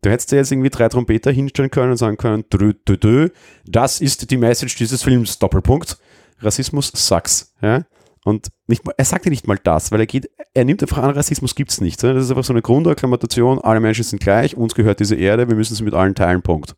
Du 0.00 0.10
hättest 0.10 0.30
dir 0.30 0.36
jetzt 0.36 0.52
irgendwie 0.52 0.70
drei 0.70 0.88
Trompeter 0.88 1.32
hinstellen 1.32 1.70
können 1.70 1.90
und 1.90 1.96
sagen 1.96 2.16
können, 2.16 2.44
drö, 2.50 2.72
drö, 2.84 2.96
drö, 2.96 3.28
das 3.66 4.00
ist 4.00 4.30
die 4.30 4.36
Message 4.36 4.76
dieses 4.76 5.02
Films, 5.02 5.38
Doppelpunkt. 5.38 5.98
Rassismus 6.40 6.92
sucks, 6.94 7.54
ja. 7.60 7.84
Und 8.24 8.48
nicht 8.66 8.84
mal, 8.84 8.94
er 8.96 9.04
sagt 9.04 9.24
ja 9.24 9.30
nicht 9.30 9.46
mal 9.48 9.58
das, 9.62 9.90
weil 9.90 10.00
er 10.00 10.06
geht, 10.06 10.30
er 10.54 10.64
nimmt 10.64 10.82
einfach 10.82 10.98
an, 10.98 11.10
Rassismus 11.10 11.54
gibt 11.54 11.70
es 11.70 11.80
nicht. 11.80 12.02
Das 12.02 12.24
ist 12.24 12.30
einfach 12.30 12.44
so 12.44 12.52
eine 12.52 12.62
Grundakklamation, 12.62 13.58
alle 13.58 13.80
Menschen 13.80 14.04
sind 14.04 14.20
gleich, 14.20 14.56
uns 14.56 14.74
gehört 14.74 15.00
diese 15.00 15.16
Erde, 15.16 15.48
wir 15.48 15.56
müssen 15.56 15.74
sie 15.74 15.82
mit 15.82 15.94
allen 15.94 16.14
teilen, 16.14 16.42
Punkt. 16.42 16.74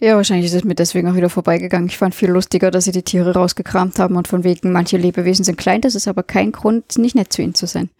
Ja, 0.00 0.16
wahrscheinlich 0.16 0.46
ist 0.46 0.54
es 0.54 0.64
mir 0.64 0.74
deswegen 0.74 1.08
auch 1.10 1.16
wieder 1.16 1.30
vorbeigegangen. 1.30 1.88
Ich 1.88 1.98
fand 1.98 2.14
viel 2.14 2.30
lustiger, 2.30 2.70
dass 2.70 2.84
sie 2.84 2.92
die 2.92 3.02
Tiere 3.02 3.34
rausgekramt 3.34 3.98
haben 3.98 4.16
und 4.16 4.28
von 4.28 4.44
wegen, 4.44 4.70
manche 4.72 4.96
Lebewesen 4.96 5.44
sind 5.44 5.58
klein, 5.58 5.80
das 5.80 5.94
ist 5.94 6.06
aber 6.06 6.22
kein 6.22 6.52
Grund, 6.52 6.98
nicht 6.98 7.14
nett 7.14 7.32
zu 7.32 7.42
ihnen 7.42 7.54
zu 7.54 7.66
sein. 7.66 7.90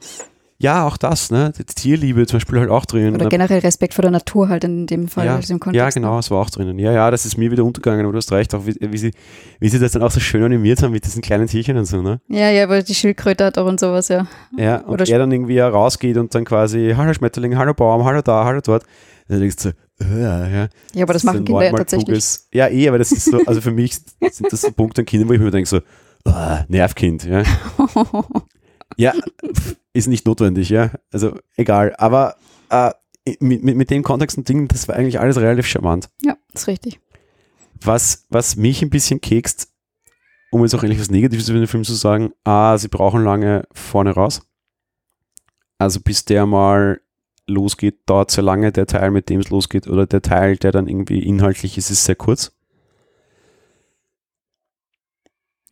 Ja, 0.60 0.88
auch 0.88 0.96
das, 0.96 1.30
ne? 1.30 1.52
Die 1.56 1.62
Tierliebe 1.62 2.26
zum 2.26 2.38
Beispiel 2.38 2.58
halt 2.58 2.68
auch 2.68 2.84
drin. 2.84 3.14
Oder 3.14 3.28
generell 3.28 3.60
Respekt 3.60 3.94
vor 3.94 4.02
der 4.02 4.10
Natur 4.10 4.48
halt 4.48 4.64
in 4.64 4.88
dem 4.88 5.06
Fall. 5.06 5.26
Ja, 5.26 5.36
also 5.36 5.56
ja 5.70 5.88
genau, 5.90 6.16
das 6.16 6.32
war 6.32 6.40
auch 6.40 6.50
drinnen. 6.50 6.80
Ja, 6.80 6.90
ja, 6.90 7.12
das 7.12 7.24
ist 7.24 7.36
mir 7.36 7.52
wieder 7.52 7.62
untergegangen, 7.62 8.04
aber 8.04 8.10
du 8.10 8.18
hast 8.18 8.32
recht, 8.32 8.52
auch 8.56 8.66
wie, 8.66 8.74
wie, 8.80 8.98
sie, 8.98 9.12
wie 9.60 9.68
sie 9.68 9.78
das 9.78 9.92
dann 9.92 10.02
auch 10.02 10.10
so 10.10 10.18
schön 10.18 10.42
animiert 10.42 10.82
haben 10.82 10.90
mit 10.90 11.04
diesen 11.04 11.22
kleinen 11.22 11.46
Tierchen 11.46 11.76
und 11.76 11.84
so, 11.84 12.02
ne? 12.02 12.20
Ja, 12.26 12.50
ja, 12.50 12.64
aber 12.64 12.82
die 12.82 12.94
Schildkröte 12.94 13.44
hat 13.44 13.56
auch 13.56 13.66
und 13.66 13.78
sowas, 13.78 14.08
ja. 14.08 14.26
Ja, 14.56 14.78
und 14.78 14.94
Oder 14.94 15.08
er 15.08 15.20
dann 15.20 15.30
irgendwie 15.30 15.60
rausgeht 15.60 16.16
und 16.16 16.34
dann 16.34 16.44
quasi, 16.44 16.92
hallo 16.96 17.14
Schmetterling, 17.14 17.56
hallo 17.56 17.72
Baum, 17.72 18.04
hallo 18.04 18.20
da, 18.20 18.44
hallo 18.44 18.60
dort. 18.60 18.82
Dann 19.28 19.38
denkst 19.38 19.62
du, 19.62 19.72
ja, 20.00 20.46
ja. 20.48 20.68
Ja, 20.94 21.02
aber 21.02 21.12
das 21.12 21.22
ist 21.22 21.24
machen 21.26 21.44
Kinder 21.44 21.64
ja 21.64 21.72
tatsächlich. 21.72 22.08
kluges- 22.18 22.46
Ja, 22.52 22.68
eh, 22.68 22.88
aber 22.88 22.98
das 22.98 23.12
ist 23.12 23.24
so, 23.24 23.38
also 23.46 23.60
für 23.60 23.70
mich 23.72 23.94
sind 24.30 24.52
das 24.52 24.60
so 24.60 24.70
Punkte 24.72 25.02
an 25.02 25.06
Kindern, 25.06 25.28
wo 25.28 25.32
ich 25.32 25.40
mir 25.40 25.50
denke 25.50 25.68
so, 25.68 25.80
ah, 26.24 26.64
Nervkind, 26.68 27.24
ja. 27.24 27.42
Ja, 28.96 29.12
ist 29.92 30.08
nicht 30.08 30.26
notwendig, 30.26 30.70
ja. 30.70 30.90
Also 31.12 31.38
egal. 31.56 31.94
Aber 31.98 32.36
äh, 32.70 32.90
mit, 33.38 33.62
mit, 33.62 33.76
mit 33.76 33.90
dem 33.90 34.02
Kontext 34.02 34.36
und 34.38 34.48
Dingen, 34.48 34.66
das 34.66 34.88
war 34.88 34.96
eigentlich 34.96 35.20
alles 35.20 35.36
relativ 35.36 35.66
charmant. 35.66 36.08
ja, 36.22 36.36
ist 36.52 36.66
richtig. 36.66 36.98
Was, 37.80 38.24
was 38.28 38.56
mich 38.56 38.82
ein 38.82 38.90
bisschen 38.90 39.20
kekst, 39.20 39.68
um 40.50 40.62
jetzt 40.62 40.74
auch 40.74 40.82
endlich 40.82 40.98
was 41.00 41.10
Negatives 41.10 41.48
über 41.48 41.58
den 41.60 41.68
Film 41.68 41.84
zu 41.84 41.94
sagen, 41.94 42.32
ah, 42.44 42.76
sie 42.78 42.88
brauchen 42.88 43.22
lange 43.22 43.68
vorne 43.72 44.10
raus. 44.10 44.42
Also 45.78 46.00
bis 46.00 46.24
der 46.24 46.46
mal 46.46 47.00
losgeht, 47.48 48.00
dauert 48.06 48.30
sehr 48.30 48.44
lange, 48.44 48.72
der 48.72 48.86
Teil, 48.86 49.10
mit 49.10 49.28
dem 49.28 49.40
es 49.40 49.50
losgeht, 49.50 49.88
oder 49.88 50.06
der 50.06 50.22
Teil, 50.22 50.56
der 50.56 50.72
dann 50.72 50.88
irgendwie 50.88 51.20
inhaltlich 51.20 51.78
ist, 51.78 51.90
ist 51.90 52.04
sehr 52.04 52.16
kurz. 52.16 52.52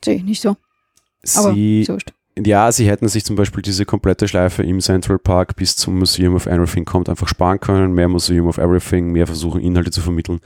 Sehe 0.04 0.16
ich 0.16 0.24
nicht 0.24 0.40
so. 0.40 0.56
Aber 1.34 1.52
Sie, 1.52 1.84
so 1.84 1.98
ja, 2.44 2.70
sie 2.70 2.86
hätten 2.86 3.08
sich 3.08 3.24
zum 3.24 3.36
Beispiel 3.36 3.62
diese 3.62 3.86
komplette 3.86 4.28
Schleife 4.28 4.62
im 4.62 4.80
Central 4.80 5.18
Park 5.18 5.56
bis 5.56 5.74
zum 5.74 5.98
Museum 5.98 6.34
of 6.34 6.46
Everything 6.46 6.84
kommt 6.84 7.08
einfach 7.08 7.28
sparen 7.28 7.60
können, 7.60 7.94
mehr 7.94 8.08
Museum 8.08 8.46
of 8.46 8.58
Everything, 8.58 9.10
mehr 9.12 9.26
versuchen, 9.26 9.60
Inhalte 9.60 9.90
zu 9.90 10.02
vermitteln, 10.02 10.40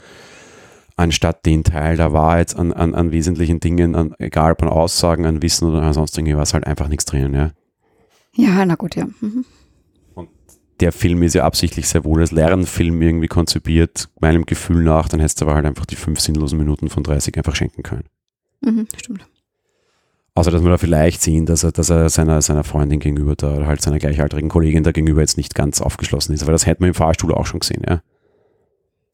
anstatt 0.95 1.45
den 1.45 1.65
Teil 1.65 1.97
der 1.97 2.13
Wahrheit 2.13 2.55
an, 2.55 2.71
an, 2.71 2.95
an 2.95 3.11
wesentlichen 3.11 3.59
Dingen, 3.59 3.95
an, 3.95 4.15
egal 4.19 4.53
ob 4.53 4.63
an 4.63 4.69
Aussagen, 4.69 5.25
an 5.25 5.41
Wissen 5.41 5.67
oder 5.67 5.83
an 5.83 5.93
sonst 5.93 6.17
irgendwas, 6.17 6.53
halt 6.53 6.65
einfach 6.65 6.87
nichts 6.87 7.05
drinnen, 7.05 7.33
ja. 7.33 7.51
Ja, 8.35 8.65
na 8.65 8.75
gut, 8.75 8.95
ja. 8.95 9.07
Mhm. 9.19 9.43
Der 10.81 10.91
Film 10.91 11.21
ist 11.23 11.35
ja 11.35 11.43
absichtlich 11.43 11.87
sehr 11.87 12.03
wohl 12.03 12.21
als 12.21 12.31
Lernfilm 12.31 13.01
irgendwie 13.01 13.27
konzipiert, 13.27 14.09
meinem 14.19 14.45
Gefühl 14.45 14.83
nach, 14.83 15.07
dann 15.09 15.19
hättest 15.19 15.39
du 15.39 15.45
aber 15.45 15.55
halt 15.55 15.65
einfach 15.65 15.85
die 15.85 15.95
fünf 15.95 16.19
sinnlosen 16.19 16.57
Minuten 16.57 16.89
von 16.89 17.03
30 17.03 17.37
einfach 17.37 17.55
schenken 17.55 17.83
können. 17.83 18.05
Mhm, 18.61 18.87
stimmt. 18.97 19.27
Außer, 20.33 20.49
dass 20.49 20.63
wir 20.63 20.69
da 20.69 20.77
vielleicht 20.77 21.21
sehen, 21.21 21.45
dass 21.45 21.63
er, 21.63 21.71
dass 21.71 21.89
er 21.89 22.09
seiner, 22.09 22.41
seiner 22.41 22.63
Freundin 22.63 22.99
gegenüber 22.99 23.35
da, 23.35 23.55
oder 23.57 23.67
halt 23.67 23.81
seiner 23.81 23.99
gleichaltrigen 23.99 24.49
Kollegin 24.49 24.83
da 24.83 24.91
gegenüber 24.91 25.21
jetzt 25.21 25.37
nicht 25.37 25.55
ganz 25.55 25.81
aufgeschlossen 25.81 26.33
ist. 26.33 26.41
Aber 26.41 26.53
das 26.53 26.65
hätten 26.65 26.83
wir 26.83 26.87
im 26.87 26.93
Fahrstuhl 26.93 27.33
auch 27.33 27.45
schon 27.45 27.59
gesehen, 27.59 27.83
ja. 27.87 28.01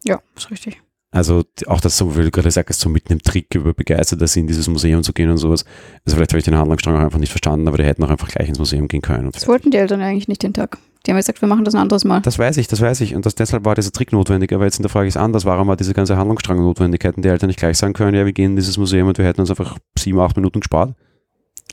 Ja, 0.06 0.22
ist 0.36 0.52
richtig. 0.52 0.82
Also 1.10 1.44
auch 1.66 1.82
das, 1.82 1.98
so 1.98 2.16
wie 2.16 2.24
du 2.24 2.32
gerade 2.32 2.48
gesagt 2.48 2.70
hast, 2.70 2.80
so 2.80 2.90
mit 2.90 3.10
einem 3.10 3.22
Trick 3.22 3.56
über 3.56 3.74
Begeisterter 3.74 4.28
sind, 4.28 4.42
in 4.42 4.48
dieses 4.48 4.68
Museum 4.68 5.04
zu 5.04 5.14
gehen 5.14 5.32
und 5.32 5.38
sowas. 5.38 5.66
Also 6.06 6.16
vielleicht 6.16 6.32
habe 6.32 6.40
ich 6.40 6.46
den 6.46 6.56
Handlungsstrang 6.56 6.96
auch 6.96 7.00
einfach 7.00 7.18
nicht 7.18 7.32
verstanden, 7.32 7.68
aber 7.68 7.78
die 7.78 7.86
hätten 7.86 8.04
auch 8.04 8.10
einfach 8.10 8.28
gleich 8.28 8.50
ins 8.50 8.60
Museum 8.60 8.88
gehen 8.88 9.02
können. 9.02 9.26
Und 9.26 9.36
Das 9.36 9.48
wollten 9.48 9.72
die 9.72 9.78
Eltern 9.78 10.02
eigentlich 10.02 10.28
nicht 10.28 10.44
den 10.44 10.54
Tag. 10.54 10.78
Die 11.08 11.12
haben 11.12 11.18
gesagt, 11.18 11.40
wir 11.40 11.48
machen 11.48 11.64
das 11.64 11.74
ein 11.74 11.80
anderes 11.80 12.04
Mal. 12.04 12.20
das 12.20 12.38
weiß 12.38 12.58
ich, 12.58 12.68
das 12.68 12.82
weiß 12.82 13.00
ich. 13.00 13.16
Und 13.16 13.26
das, 13.26 13.34
deshalb 13.34 13.64
war 13.64 13.76
dieser 13.76 13.94
Trick 13.94 14.12
notwendig. 14.12 14.52
Aber 14.52 14.66
jetzt 14.66 14.78
in 14.78 14.84
der 14.84 14.90
Frage 14.90 15.08
ist 15.08 15.16
anders. 15.16 15.46
Warum 15.46 15.70
war 15.70 15.78
diese 15.78 15.94
ganze 15.94 16.18
Handlungsstrang 16.18 16.58
notwendig? 16.58 17.02
Hätten 17.06 17.22
die 17.22 17.30
Eltern 17.30 17.48
nicht 17.48 17.60
gleich 17.60 17.78
sagen 17.78 17.94
können, 17.94 18.14
ja, 18.14 18.26
wir 18.26 18.34
gehen 18.34 18.52
in 18.52 18.56
dieses 18.58 18.78
Museum 18.78 19.08
und 19.08 19.18
wir 19.18 19.24
hätten 19.24 19.40
uns 19.40 19.50
einfach 19.50 19.78
sieben, 19.98 20.20
acht 20.20 20.36
Minuten 20.36 20.60
gespart? 20.60 20.96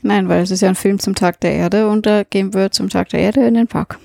Nein, 0.03 0.29
weil 0.29 0.41
es 0.41 0.51
ist 0.51 0.61
ja 0.61 0.69
ein 0.69 0.75
Film 0.75 0.99
zum 0.99 1.15
Tag 1.15 1.41
der 1.41 1.53
Erde 1.53 1.89
und 1.89 2.05
da 2.05 2.23
gehen 2.23 2.53
wir 2.53 2.71
zum 2.71 2.89
Tag 2.89 3.09
der 3.09 3.19
Erde 3.19 3.45
in 3.45 3.55
den 3.55 3.67
Park. 3.67 3.99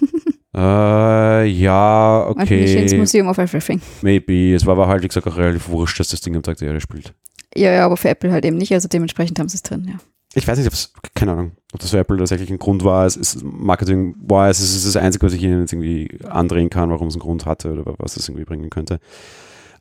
Äh, 0.52 1.46
ja, 1.46 2.22
Und 2.22 2.38
nicht 2.38 2.50
ins 2.50 2.90
okay. 2.90 2.98
Museum 2.98 3.28
of 3.28 3.38
Everything. 3.38 3.80
Maybe. 4.02 4.52
Es 4.52 4.66
war 4.66 4.72
aber 4.72 4.88
halt, 4.88 5.04
wie 5.04 5.06
gesagt, 5.06 5.28
auch 5.28 5.36
relativ 5.36 5.68
wurscht, 5.68 6.00
dass 6.00 6.08
das 6.08 6.22
Ding 6.22 6.34
am 6.34 6.42
Tag 6.42 6.58
der 6.58 6.68
Erde 6.68 6.80
spielt. 6.80 7.14
Ja, 7.54 7.70
ja, 7.70 7.86
aber 7.86 7.96
für 7.96 8.08
Apple 8.08 8.32
halt 8.32 8.44
eben 8.44 8.56
nicht, 8.56 8.74
also 8.74 8.88
dementsprechend 8.88 9.38
haben 9.38 9.48
sie 9.48 9.54
es 9.54 9.62
drin, 9.62 9.86
ja. 9.88 10.00
Ich 10.34 10.46
weiß 10.46 10.58
nicht, 10.58 10.68
ob 10.68 10.74
es, 10.74 10.92
keine 11.14 11.32
Ahnung, 11.32 11.52
ob 11.72 11.80
das 11.80 11.90
für 11.90 11.98
Apple 11.98 12.16
tatsächlich 12.16 12.50
ein 12.50 12.58
Grund 12.58 12.84
war. 12.84 13.04
Es 13.04 13.16
ist 13.16 13.42
Marketing, 13.42 14.14
war 14.20 14.48
es 14.48 14.60
ist 14.60 14.86
das 14.86 14.96
Einzige, 14.96 15.26
was 15.26 15.32
ich 15.32 15.42
ihnen 15.42 15.60
jetzt 15.60 15.72
irgendwie 15.72 16.18
andrehen 16.24 16.70
kann, 16.70 16.90
warum 16.90 17.08
es 17.08 17.14
einen 17.14 17.22
Grund 17.22 17.46
hatte 17.46 17.72
oder 17.72 17.94
was 17.98 18.16
es 18.16 18.28
irgendwie 18.28 18.44
bringen 18.44 18.70
könnte. 18.70 19.00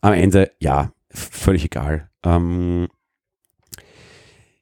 Am 0.01 0.13
Ende, 0.13 0.51
ja, 0.59 0.91
völlig 1.11 1.65
egal. 1.65 2.09
Ähm, 2.23 2.87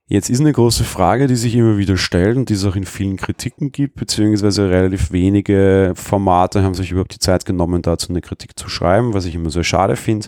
jetzt 0.08 0.30
ist 0.30 0.41
eine 0.41 0.52
große 0.52 0.84
Frage, 0.84 1.28
die 1.28 1.38
sich 1.38 1.56
immer 1.56 1.78
wieder 1.78 1.95
stellt 1.95 2.36
und 2.36 2.50
die 2.50 2.56
es 2.56 2.65
auch 2.65 2.76
in 2.76 2.86
vielen 2.86 3.15
Kritiken 3.15 3.71
gibt, 3.71 3.95
beziehungsweise 3.95 4.69
relativ 4.69 5.12
wenige 5.12 5.93
Formate 5.95 6.63
haben 6.63 6.73
sich 6.73 6.91
überhaupt 6.91 7.13
die 7.13 7.19
Zeit 7.19 7.45
genommen, 7.45 7.82
dazu 7.82 8.10
eine 8.10 8.21
Kritik 8.21 8.60
zu 8.60 8.67
schreiben, 8.67 9.13
was 9.13 9.23
ich 9.23 9.36
immer 9.36 9.52
sehr 9.52 9.63
schade 9.63 9.95
finde. 9.95 10.28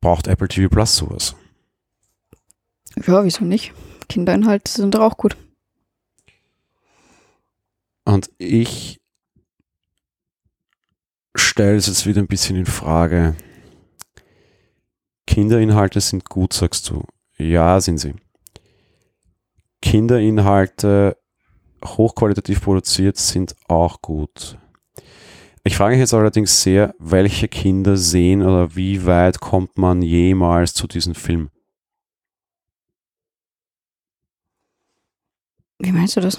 Braucht 0.00 0.26
Apple 0.26 0.48
TV 0.48 0.68
Plus 0.68 0.96
sowas? 0.96 1.36
Ja, 3.06 3.22
wieso 3.22 3.44
nicht? 3.44 3.72
Kinderinhalte 4.10 4.70
sind 4.70 4.94
doch 4.94 5.00
auch 5.00 5.16
gut. 5.16 5.36
Und 8.04 8.28
ich 8.38 9.00
stelle 11.36 11.76
es 11.76 11.86
jetzt 11.86 12.06
wieder 12.06 12.20
ein 12.20 12.26
bisschen 12.26 12.56
in 12.56 12.66
Frage. 12.66 13.36
Kinderinhalte 15.28 16.00
sind 16.00 16.28
gut, 16.28 16.52
sagst 16.52 16.90
du. 16.90 17.04
Ja, 17.38 17.80
sind 17.80 17.98
sie. 17.98 18.14
Kinderinhalte 19.80 21.16
hochqualitativ 21.84 22.62
produziert 22.62 23.16
sind 23.16 23.54
auch 23.68 24.02
gut. 24.02 24.58
Ich 25.62 25.76
frage 25.76 25.92
mich 25.92 26.00
jetzt 26.00 26.14
allerdings 26.14 26.62
sehr, 26.62 26.96
welche 26.98 27.46
Kinder 27.46 27.96
sehen 27.96 28.42
oder 28.42 28.74
wie 28.74 29.06
weit 29.06 29.40
kommt 29.40 29.78
man 29.78 30.02
jemals 30.02 30.74
zu 30.74 30.88
diesem 30.88 31.14
Film? 31.14 31.50
Wie 35.80 35.92
meinst 35.92 36.16
du 36.16 36.20
das? 36.20 36.38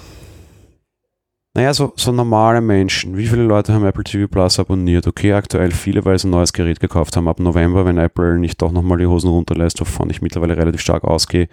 Naja, 1.54 1.74
so, 1.74 1.92
so 1.96 2.12
normale 2.12 2.62
Menschen. 2.62 3.16
Wie 3.18 3.26
viele 3.26 3.42
Leute 3.42 3.74
haben 3.74 3.84
Apple 3.84 4.04
TV 4.04 4.26
Plus 4.26 4.58
abonniert? 4.58 5.06
Okay, 5.06 5.34
aktuell 5.34 5.70
viele, 5.70 6.04
weil 6.04 6.18
sie 6.18 6.28
ein 6.28 6.30
neues 6.30 6.54
Gerät 6.54 6.80
gekauft 6.80 7.14
haben. 7.16 7.28
Ab 7.28 7.40
November, 7.40 7.84
wenn 7.84 7.98
Apple 7.98 8.38
nicht 8.38 8.62
doch 8.62 8.72
nochmal 8.72 8.98
die 8.98 9.06
Hosen 9.06 9.28
runterlässt, 9.28 9.78
wovon 9.80 10.08
ich 10.08 10.22
mittlerweile 10.22 10.56
relativ 10.56 10.80
stark 10.80 11.04
ausgehe. 11.04 11.48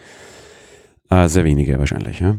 Äh, 1.10 1.28
sehr 1.28 1.43
wenige 1.43 1.78
wahrscheinlich, 1.80 2.21
ja. 2.21 2.38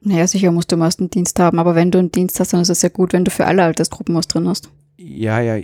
Naja, 0.00 0.26
sicher 0.26 0.52
musst 0.52 0.70
du 0.72 0.76
meist 0.76 1.00
einen 1.00 1.10
Dienst 1.10 1.38
haben, 1.40 1.58
aber 1.58 1.74
wenn 1.74 1.90
du 1.90 1.98
einen 1.98 2.12
Dienst 2.12 2.38
hast, 2.40 2.52
dann 2.52 2.60
ist 2.60 2.70
es 2.70 2.80
ja 2.80 2.88
gut, 2.88 3.12
wenn 3.12 3.24
du 3.24 3.30
für 3.30 3.44
alle 3.44 3.64
Altersgruppen 3.64 4.14
was 4.14 4.28
drin 4.28 4.48
hast. 4.48 4.70
Ja, 4.96 5.40
ja. 5.40 5.62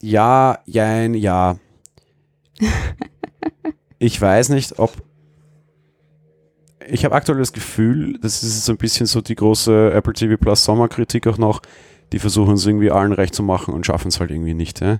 Ja, 0.00 0.58
jein, 0.66 1.14
ja. 1.14 1.56
Ich 4.02 4.18
weiß 4.18 4.48
nicht, 4.48 4.78
ob. 4.78 4.92
Ich 6.88 7.04
habe 7.04 7.14
aktuell 7.14 7.38
das 7.38 7.52
Gefühl, 7.52 8.18
das 8.20 8.42
ist 8.42 8.64
so 8.64 8.72
ein 8.72 8.78
bisschen 8.78 9.06
so 9.06 9.20
die 9.20 9.34
große 9.34 9.92
Apple 9.92 10.14
TV 10.14 10.36
Plus 10.36 10.64
Sommerkritik 10.64 11.26
auch 11.26 11.38
noch. 11.38 11.60
Die 12.12 12.18
versuchen 12.18 12.54
es 12.54 12.66
irgendwie 12.66 12.90
allen 12.90 13.12
recht 13.12 13.34
zu 13.34 13.42
machen 13.42 13.74
und 13.74 13.86
schaffen 13.86 14.08
es 14.08 14.18
halt 14.18 14.30
irgendwie 14.30 14.54
nicht. 14.54 14.80
Ja? 14.80 14.98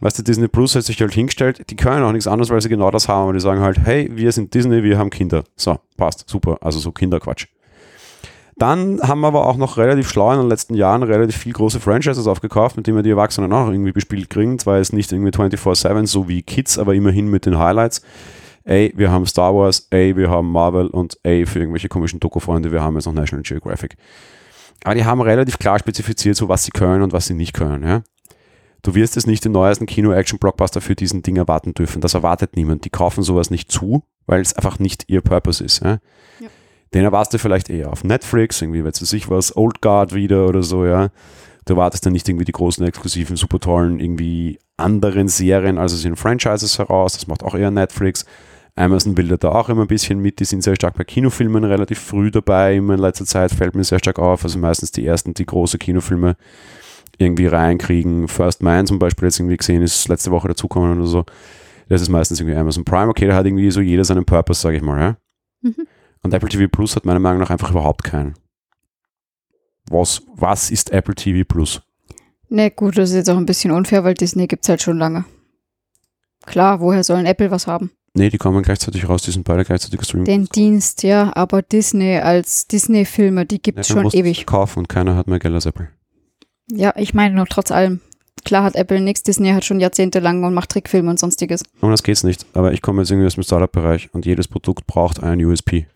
Weißt 0.00 0.18
du, 0.18 0.22
Disney 0.22 0.48
Plus 0.48 0.74
hat 0.74 0.84
sich 0.84 1.00
halt 1.00 1.14
hingestellt, 1.14 1.70
die 1.70 1.76
können 1.76 2.04
auch 2.04 2.12
nichts 2.12 2.26
anderes, 2.26 2.50
weil 2.50 2.60
sie 2.60 2.68
genau 2.68 2.90
das 2.90 3.08
haben. 3.08 3.24
Aber 3.24 3.32
die 3.32 3.40
sagen 3.40 3.60
halt, 3.60 3.78
hey, 3.78 4.10
wir 4.12 4.30
sind 4.30 4.52
Disney, 4.52 4.82
wir 4.82 4.98
haben 4.98 5.10
Kinder. 5.10 5.44
So, 5.56 5.78
passt, 5.96 6.28
super. 6.28 6.58
Also 6.60 6.78
so 6.78 6.92
Kinderquatsch. 6.92 7.46
Dann 8.58 9.00
haben 9.02 9.20
wir 9.20 9.28
aber 9.28 9.46
auch 9.46 9.56
noch 9.56 9.76
relativ 9.76 10.08
schlau 10.08 10.32
in 10.32 10.38
den 10.38 10.48
letzten 10.48 10.74
Jahren 10.74 11.02
relativ 11.02 11.36
viel 11.36 11.52
große 11.52 11.78
Franchises 11.78 12.26
aufgekauft, 12.26 12.76
mit 12.76 12.86
denen 12.86 12.96
wir 12.96 13.02
die 13.02 13.10
Erwachsenen 13.10 13.52
auch 13.52 13.68
irgendwie 13.68 13.92
bespielt 13.92 14.30
kriegen. 14.30 14.58
Zwar 14.58 14.78
jetzt 14.78 14.94
nicht 14.94 15.12
irgendwie 15.12 15.30
24-7, 15.30 16.06
so 16.06 16.26
wie 16.28 16.42
Kids, 16.42 16.78
aber 16.78 16.94
immerhin 16.94 17.28
mit 17.28 17.44
den 17.44 17.58
Highlights. 17.58 18.02
Ey, 18.66 18.92
wir 18.96 19.12
haben 19.12 19.24
Star 19.26 19.54
Wars, 19.54 19.86
ey, 19.90 20.16
wir 20.16 20.28
haben 20.28 20.50
Marvel 20.50 20.88
und 20.88 21.16
ey, 21.22 21.46
für 21.46 21.60
irgendwelche 21.60 21.88
komischen 21.88 22.18
Doku-Freunde, 22.18 22.72
wir 22.72 22.82
haben 22.82 22.96
jetzt 22.96 23.06
noch 23.06 23.12
National 23.12 23.44
Geographic. 23.44 23.96
Aber 24.82 24.96
die 24.96 25.04
haben 25.04 25.20
relativ 25.20 25.60
klar 25.60 25.78
spezifiziert, 25.78 26.36
so 26.36 26.48
was 26.48 26.64
sie 26.64 26.72
können 26.72 27.02
und 27.02 27.12
was 27.12 27.26
sie 27.26 27.34
nicht 27.34 27.52
können. 27.52 27.84
Ja? 27.84 28.02
Du 28.82 28.96
wirst 28.96 29.16
es 29.16 29.24
nicht 29.26 29.44
den 29.44 29.52
neuesten 29.52 29.86
Kino-Action-Blockbuster 29.86 30.80
für 30.80 30.96
diesen 30.96 31.22
Ding 31.22 31.36
erwarten 31.36 31.74
dürfen. 31.74 32.00
Das 32.00 32.14
erwartet 32.14 32.56
niemand. 32.56 32.84
Die 32.84 32.90
kaufen 32.90 33.22
sowas 33.22 33.50
nicht 33.50 33.70
zu, 33.70 34.02
weil 34.26 34.40
es 34.40 34.54
einfach 34.54 34.80
nicht 34.80 35.04
ihr 35.06 35.20
Purpose 35.20 35.62
ist. 35.64 35.84
Ja? 35.84 35.98
Ja. 36.40 36.48
Den 36.92 37.04
erwartest 37.04 37.34
du 37.34 37.38
vielleicht 37.38 37.70
eher 37.70 37.92
auf 37.92 38.02
Netflix, 38.02 38.60
irgendwie, 38.62 38.84
weiß 38.84 39.00
ich 39.00 39.08
sich 39.08 39.30
was, 39.30 39.56
Old 39.56 39.80
Guard 39.80 40.12
wieder 40.12 40.46
oder 40.48 40.64
so, 40.64 40.84
ja. 40.84 41.10
Du 41.66 41.74
erwartest 41.74 42.04
dann 42.04 42.12
nicht 42.12 42.28
irgendwie 42.28 42.44
die 42.44 42.52
großen, 42.52 42.84
exklusiven, 42.84 43.36
super 43.36 43.60
tollen, 43.60 44.00
irgendwie 44.00 44.58
anderen 44.76 45.28
Serien, 45.28 45.78
also 45.78 45.96
sind 45.96 46.16
Franchises 46.16 46.78
heraus. 46.78 47.14
Das 47.14 47.26
macht 47.26 47.42
auch 47.42 47.54
eher 47.54 47.70
Netflix. 47.70 48.24
Amazon 48.76 49.16
will 49.16 49.28
da 49.38 49.48
auch 49.48 49.70
immer 49.70 49.82
ein 49.82 49.88
bisschen 49.88 50.20
mit. 50.20 50.38
Die 50.38 50.44
sind 50.44 50.62
sehr 50.62 50.76
stark 50.76 50.94
bei 50.94 51.04
Kinofilmen 51.04 51.64
relativ 51.64 51.98
früh 51.98 52.30
dabei. 52.30 52.76
Immer 52.76 52.94
in 52.94 53.00
letzter 53.00 53.24
Zeit 53.24 53.50
fällt 53.50 53.74
mir 53.74 53.84
sehr 53.84 53.98
stark 53.98 54.18
auf. 54.18 54.44
Also 54.44 54.58
meistens 54.58 54.92
die 54.92 55.06
ersten, 55.06 55.32
die 55.32 55.46
große 55.46 55.78
Kinofilme 55.78 56.36
irgendwie 57.16 57.46
reinkriegen. 57.46 58.28
First 58.28 58.62
Man 58.62 58.86
zum 58.86 58.98
Beispiel 58.98 59.28
jetzt 59.28 59.40
irgendwie 59.40 59.56
gesehen 59.56 59.82
ist, 59.82 60.08
letzte 60.08 60.30
Woche 60.30 60.48
dazukommen 60.48 60.98
oder 60.98 61.06
so. 61.06 61.24
Das 61.88 62.02
ist 62.02 62.10
meistens 62.10 62.38
irgendwie 62.38 62.58
Amazon 62.58 62.84
Prime. 62.84 63.08
Okay, 63.08 63.26
da 63.26 63.34
hat 63.34 63.46
irgendwie 63.46 63.70
so 63.70 63.80
jeder 63.80 64.04
seinen 64.04 64.26
Purpose, 64.26 64.60
sage 64.60 64.76
ich 64.76 64.82
mal. 64.82 65.00
Ja? 65.00 65.16
Mhm. 65.62 65.86
Und 66.22 66.34
Apple 66.34 66.48
TV 66.48 66.68
Plus 66.68 66.96
hat 66.96 67.06
meiner 67.06 67.20
Meinung 67.20 67.40
nach 67.40 67.50
einfach 67.50 67.70
überhaupt 67.70 68.04
keinen. 68.04 68.34
Was, 69.88 70.22
was 70.34 70.70
ist 70.70 70.90
Apple 70.90 71.14
TV 71.14 71.44
Plus? 71.48 71.80
Ne, 72.48 72.70
gut, 72.70 72.98
das 72.98 73.10
ist 73.10 73.16
jetzt 73.16 73.30
auch 73.30 73.36
ein 73.36 73.46
bisschen 73.46 73.70
unfair, 73.70 74.04
weil 74.04 74.14
Disney 74.14 74.46
gibt 74.46 74.64
es 74.64 74.68
halt 74.68 74.82
schon 74.82 74.98
lange. 74.98 75.24
Klar, 76.44 76.80
woher 76.80 77.02
sollen 77.02 77.26
Apple 77.26 77.50
was 77.50 77.66
haben? 77.66 77.90
Nee, 78.16 78.30
die 78.30 78.38
kommen 78.38 78.62
gleichzeitig 78.62 79.08
raus, 79.08 79.22
die 79.22 79.30
sind 79.30 79.44
beide 79.44 79.64
gleichzeitig 79.64 79.98
gestreamt. 79.98 80.26
Den 80.26 80.46
Dienst, 80.46 81.02
ja, 81.02 81.36
aber 81.36 81.60
Disney 81.60 82.16
als 82.16 82.66
Disney-Filme, 82.66 83.44
die 83.44 83.60
gibt 83.60 83.78
es 83.78 83.88
schon 83.88 84.10
ewig. 84.10 84.46
kaufen 84.46 84.80
und 84.80 84.88
keiner 84.88 85.16
hat 85.16 85.26
mehr 85.26 85.38
Geld 85.38 85.54
als 85.54 85.66
Apple. 85.66 85.88
Ja, 86.72 86.94
ich 86.96 87.12
meine 87.12 87.34
nur 87.34 87.46
trotz 87.46 87.70
allem. 87.70 88.00
Klar 88.44 88.64
hat 88.64 88.74
Apple 88.74 89.00
nichts, 89.00 89.22
Disney 89.22 89.50
hat 89.50 89.64
schon 89.64 89.80
jahrzehntelang 89.80 90.44
und 90.44 90.54
macht 90.54 90.70
Trickfilme 90.70 91.10
und 91.10 91.18
sonstiges. 91.18 91.62
Um 91.80 91.90
das 91.90 92.02
geht's 92.02 92.24
nicht. 92.24 92.46
Aber 92.54 92.72
ich 92.72 92.80
komme 92.80 93.02
jetzt 93.02 93.10
irgendwie 93.10 93.26
aus 93.26 93.34
dem 93.34 93.42
Startup-Bereich 93.42 94.14
und 94.14 94.24
jedes 94.24 94.48
Produkt 94.48 94.86
braucht 94.86 95.22
einen 95.22 95.44
USP. 95.44 95.86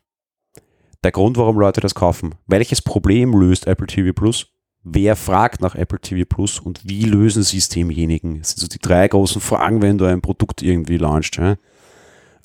Der 1.02 1.12
Grund, 1.12 1.38
warum 1.38 1.58
Leute 1.58 1.80
das 1.80 1.94
kaufen. 1.94 2.34
Welches 2.46 2.82
Problem 2.82 3.32
löst 3.32 3.66
Apple 3.66 3.86
TV 3.86 4.12
Plus? 4.12 4.48
Wer 4.82 5.16
fragt 5.16 5.60
nach 5.60 5.74
Apple 5.74 6.00
TV 6.00 6.26
Plus 6.28 6.58
und 6.58 6.80
wie 6.84 7.04
lösen 7.04 7.42
sie 7.42 7.58
es 7.58 7.68
demjenigen? 7.68 8.38
Das 8.38 8.50
sind 8.50 8.60
so 8.60 8.68
die 8.68 8.78
drei 8.78 9.08
großen 9.08 9.40
Fragen, 9.40 9.80
wenn 9.80 9.96
du 9.96 10.04
ein 10.04 10.20
Produkt 10.20 10.62
irgendwie 10.62 10.98
launchst. 10.98 11.36
Ja? 11.36 11.56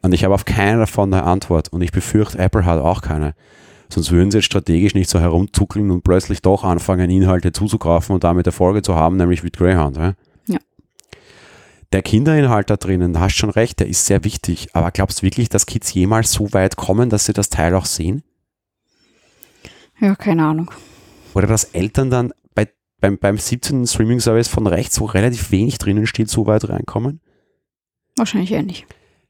Und 0.05 0.13
ich 0.13 0.23
habe 0.23 0.35
auf 0.35 0.45
keine 0.45 0.77
davon 0.77 1.11
eine 1.11 1.23
Antwort. 1.23 1.69
Und 1.69 1.81
ich 1.81 1.91
befürchte, 1.91 2.37
Apple 2.37 2.63
hat 2.63 2.79
auch 2.79 3.01
keine. 3.01 3.33
Sonst 3.89 4.11
würden 4.11 4.29
sie 4.29 4.37
jetzt 4.37 4.45
strategisch 4.45 4.93
nicht 4.93 5.09
so 5.09 5.19
herumzuckeln 5.19 5.89
und 5.89 6.03
plötzlich 6.03 6.43
doch 6.43 6.63
anfangen, 6.63 7.09
Inhalte 7.09 7.51
zuzugreifen 7.51 8.13
und 8.13 8.23
damit 8.23 8.45
Erfolge 8.45 8.83
zu 8.83 8.93
haben, 8.93 9.17
nämlich 9.17 9.43
wie 9.43 9.49
Greyhound. 9.49 9.97
Ja? 9.97 10.13
Ja. 10.45 10.59
Der 11.91 12.03
Kinderinhalt 12.03 12.69
da 12.69 12.77
drinnen, 12.77 13.13
da 13.13 13.21
hast 13.21 13.33
schon 13.33 13.49
recht, 13.49 13.79
der 13.79 13.87
ist 13.87 14.05
sehr 14.05 14.23
wichtig. 14.23 14.67
Aber 14.73 14.91
glaubst 14.91 15.21
du 15.21 15.23
wirklich, 15.23 15.49
dass 15.49 15.65
Kids 15.65 15.91
jemals 15.95 16.31
so 16.31 16.53
weit 16.53 16.75
kommen, 16.75 17.09
dass 17.09 17.25
sie 17.25 17.33
das 17.33 17.49
Teil 17.49 17.73
auch 17.73 17.85
sehen? 17.85 18.21
Ja, 19.99 20.13
keine 20.13 20.45
Ahnung. 20.45 20.69
Oder 21.33 21.47
dass 21.47 21.63
Eltern 21.63 22.11
dann 22.11 22.31
bei, 22.53 22.67
beim, 23.01 23.17
beim 23.17 23.39
17. 23.39 23.87
Streaming-Service 23.87 24.49
von 24.49 24.67
rechts, 24.67 25.01
wo 25.01 25.05
relativ 25.05 25.49
wenig 25.49 25.79
drinnen 25.79 26.05
steht, 26.05 26.29
so 26.29 26.45
weit 26.45 26.69
reinkommen? 26.69 27.21
Wahrscheinlich 28.15 28.51
eher 28.51 28.61
nicht. 28.61 28.85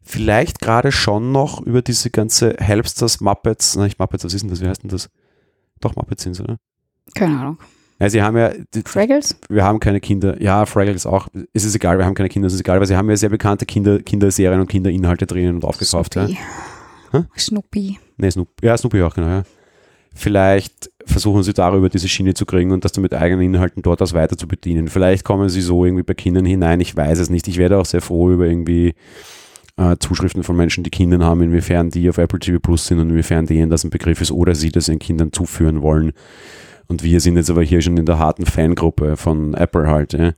Vielleicht 0.07 0.59
gerade 0.59 0.91
schon 0.91 1.31
noch 1.31 1.61
über 1.61 1.81
diese 1.81 2.11
ganze 2.11 2.55
Helpsters, 2.59 3.21
Muppets, 3.21 3.75
nicht 3.75 3.97
Muppets, 3.97 4.23
was 4.23 4.35
ist 4.35 4.43
denn 4.43 4.51
das, 4.51 4.61
wie 4.61 4.67
heißt 4.67 4.83
denn 4.83 4.91
das? 4.91 5.09
Doch, 5.81 5.95
Muppets 5.95 6.23
sind 6.23 6.33
es, 6.33 6.41
oder? 6.41 6.57
Keine 7.15 7.39
Ahnung. 7.39 7.57
Ja, 7.99 8.09
sie 8.09 8.21
haben 8.21 8.37
ja, 8.37 8.51
die, 8.73 8.83
Fraggles? 8.85 9.35
wir 9.49 9.63
haben 9.63 9.79
keine 9.79 9.99
Kinder, 9.99 10.39
ja, 10.41 10.65
Fraggles 10.67 11.07
auch, 11.07 11.27
es 11.53 11.65
ist 11.65 11.75
egal, 11.75 11.97
wir 11.97 12.05
haben 12.05 12.13
keine 12.13 12.29
Kinder, 12.29 12.47
es 12.47 12.53
ist 12.53 12.59
egal, 12.59 12.79
weil 12.79 12.85
sie 12.85 12.95
haben 12.95 13.09
ja 13.09 13.17
sehr 13.17 13.29
bekannte 13.29 13.65
Kinder, 13.65 13.99
Kinderserien 13.99 14.59
und 14.59 14.67
Kinderinhalte 14.67 15.25
drinnen 15.25 15.55
und 15.55 15.65
aufgekauft. 15.65 16.15
Ja. 16.15 16.27
Snoopy. 16.27 16.39
Hä? 17.11 17.23
Snoopy. 17.35 17.99
Nee, 18.17 18.29
Snoop, 18.29 18.49
ja, 18.61 18.77
Snoopy 18.77 19.01
auch, 19.01 19.15
genau, 19.15 19.27
ja. 19.27 19.43
Vielleicht 20.13 20.91
versuchen 21.05 21.41
sie 21.43 21.53
darüber 21.53 21.89
diese 21.89 22.07
Schiene 22.07 22.33
zu 22.35 22.45
kriegen 22.45 22.71
und 22.71 22.85
das 22.85 22.91
dann 22.91 23.01
mit 23.01 23.13
eigenen 23.13 23.53
Inhalten 23.53 23.81
dort 23.81 24.01
aus 24.01 24.13
weiter 24.13 24.37
zu 24.37 24.47
bedienen. 24.47 24.87
Vielleicht 24.87 25.23
kommen 25.23 25.49
sie 25.49 25.61
so 25.61 25.83
irgendwie 25.83 26.03
bei 26.03 26.13
Kindern 26.13 26.45
hinein, 26.45 26.79
ich 26.79 26.95
weiß 26.95 27.19
es 27.19 27.29
nicht. 27.29 27.47
Ich 27.47 27.57
werde 27.57 27.77
auch 27.77 27.85
sehr 27.85 28.01
froh 28.01 28.31
über 28.31 28.45
irgendwie 28.45 28.93
äh, 29.77 29.95
Zuschriften 29.99 30.43
von 30.43 30.55
Menschen, 30.55 30.83
die 30.83 30.89
Kinder 30.89 31.19
haben, 31.25 31.41
inwiefern 31.41 31.89
die 31.89 32.09
auf 32.09 32.17
Apple 32.17 32.39
TV 32.39 32.59
Plus 32.59 32.87
sind 32.87 32.99
und 32.99 33.09
inwiefern 33.09 33.45
denen 33.45 33.69
das 33.69 33.83
ein 33.83 33.89
Begriff 33.89 34.21
ist 34.21 34.31
oder 34.31 34.55
sie 34.55 34.71
das 34.71 34.87
ihren 34.87 34.99
Kindern 34.99 35.31
zuführen 35.33 35.81
wollen. 35.81 36.13
Und 36.87 37.03
wir 37.03 37.19
sind 37.19 37.35
jetzt 37.35 37.49
aber 37.49 37.63
hier 37.63 37.81
schon 37.81 37.97
in 37.97 38.05
der 38.05 38.19
harten 38.19 38.45
Fangruppe 38.45 39.17
von 39.17 39.53
Apple 39.55 39.87
halt. 39.87 40.13
Ja. 40.13 40.31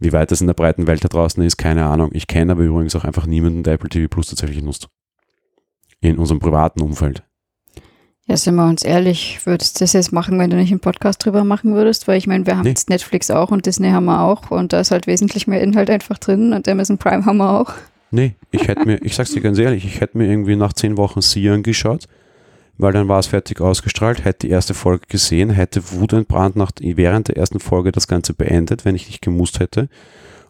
Wie 0.00 0.12
weit 0.12 0.30
das 0.30 0.40
in 0.40 0.46
der 0.48 0.54
breiten 0.54 0.86
Welt 0.86 1.04
da 1.04 1.08
draußen 1.08 1.42
ist, 1.44 1.58
keine 1.58 1.84
Ahnung. 1.86 2.10
Ich 2.12 2.26
kenne 2.26 2.52
aber 2.52 2.62
übrigens 2.62 2.96
auch 2.96 3.04
einfach 3.04 3.26
niemanden, 3.26 3.62
der 3.62 3.74
Apple 3.74 3.88
TV 3.90 4.08
Plus 4.08 4.28
tatsächlich 4.28 4.62
nutzt. 4.62 4.88
In 6.00 6.18
unserem 6.18 6.40
privaten 6.40 6.80
Umfeld. 6.80 7.22
Ja, 8.26 8.36
sind 8.36 8.54
wir 8.54 8.66
uns 8.66 8.82
ehrlich, 8.84 9.40
würdest 9.44 9.76
du 9.80 9.84
das 9.84 9.92
jetzt 9.92 10.12
machen, 10.12 10.38
wenn 10.38 10.48
du 10.50 10.56
nicht 10.56 10.70
einen 10.70 10.80
Podcast 10.80 11.24
drüber 11.24 11.44
machen 11.44 11.74
würdest? 11.74 12.08
Weil 12.08 12.18
ich 12.18 12.26
meine, 12.26 12.46
wir 12.46 12.56
haben 12.56 12.62
Nee. 12.64 12.70
jetzt 12.70 12.88
Netflix 12.88 13.30
auch 13.30 13.50
und 13.50 13.66
Disney 13.66 13.90
haben 13.90 14.04
wir 14.06 14.20
auch 14.22 14.50
und 14.50 14.72
da 14.72 14.80
ist 14.80 14.90
halt 14.92 15.06
wesentlich 15.06 15.46
mehr 15.46 15.60
Inhalt 15.60 15.90
einfach 15.90 16.18
drin 16.18 16.52
und 16.52 16.66
Amazon 16.68 16.98
Prime 16.98 17.26
haben 17.26 17.36
wir 17.36 17.50
auch. 17.60 17.74
Nee, 18.14 18.34
ich 18.50 18.68
hätte 18.68 18.84
mir, 18.84 19.02
ich 19.02 19.16
sag's 19.16 19.32
dir 19.32 19.40
ganz 19.40 19.58
ehrlich, 19.58 19.86
ich 19.86 20.02
hätte 20.02 20.18
mir 20.18 20.28
irgendwie 20.28 20.54
nach 20.54 20.74
zehn 20.74 20.98
Wochen 20.98 21.22
Sie 21.22 21.48
angeschaut, 21.48 22.08
weil 22.76 22.92
dann 22.92 23.08
war 23.08 23.18
es 23.18 23.28
fertig 23.28 23.62
ausgestrahlt, 23.62 24.26
hätte 24.26 24.46
die 24.46 24.52
erste 24.52 24.74
Folge 24.74 25.06
gesehen, 25.08 25.48
hätte 25.48 25.92
wutentbrannt 25.92 26.54
nach, 26.54 26.72
während 26.78 27.28
der 27.28 27.38
ersten 27.38 27.58
Folge 27.58 27.90
das 27.90 28.08
Ganze 28.08 28.34
beendet, 28.34 28.84
wenn 28.84 28.96
ich 28.96 29.06
nicht 29.06 29.22
gemusst 29.22 29.60
hätte 29.60 29.88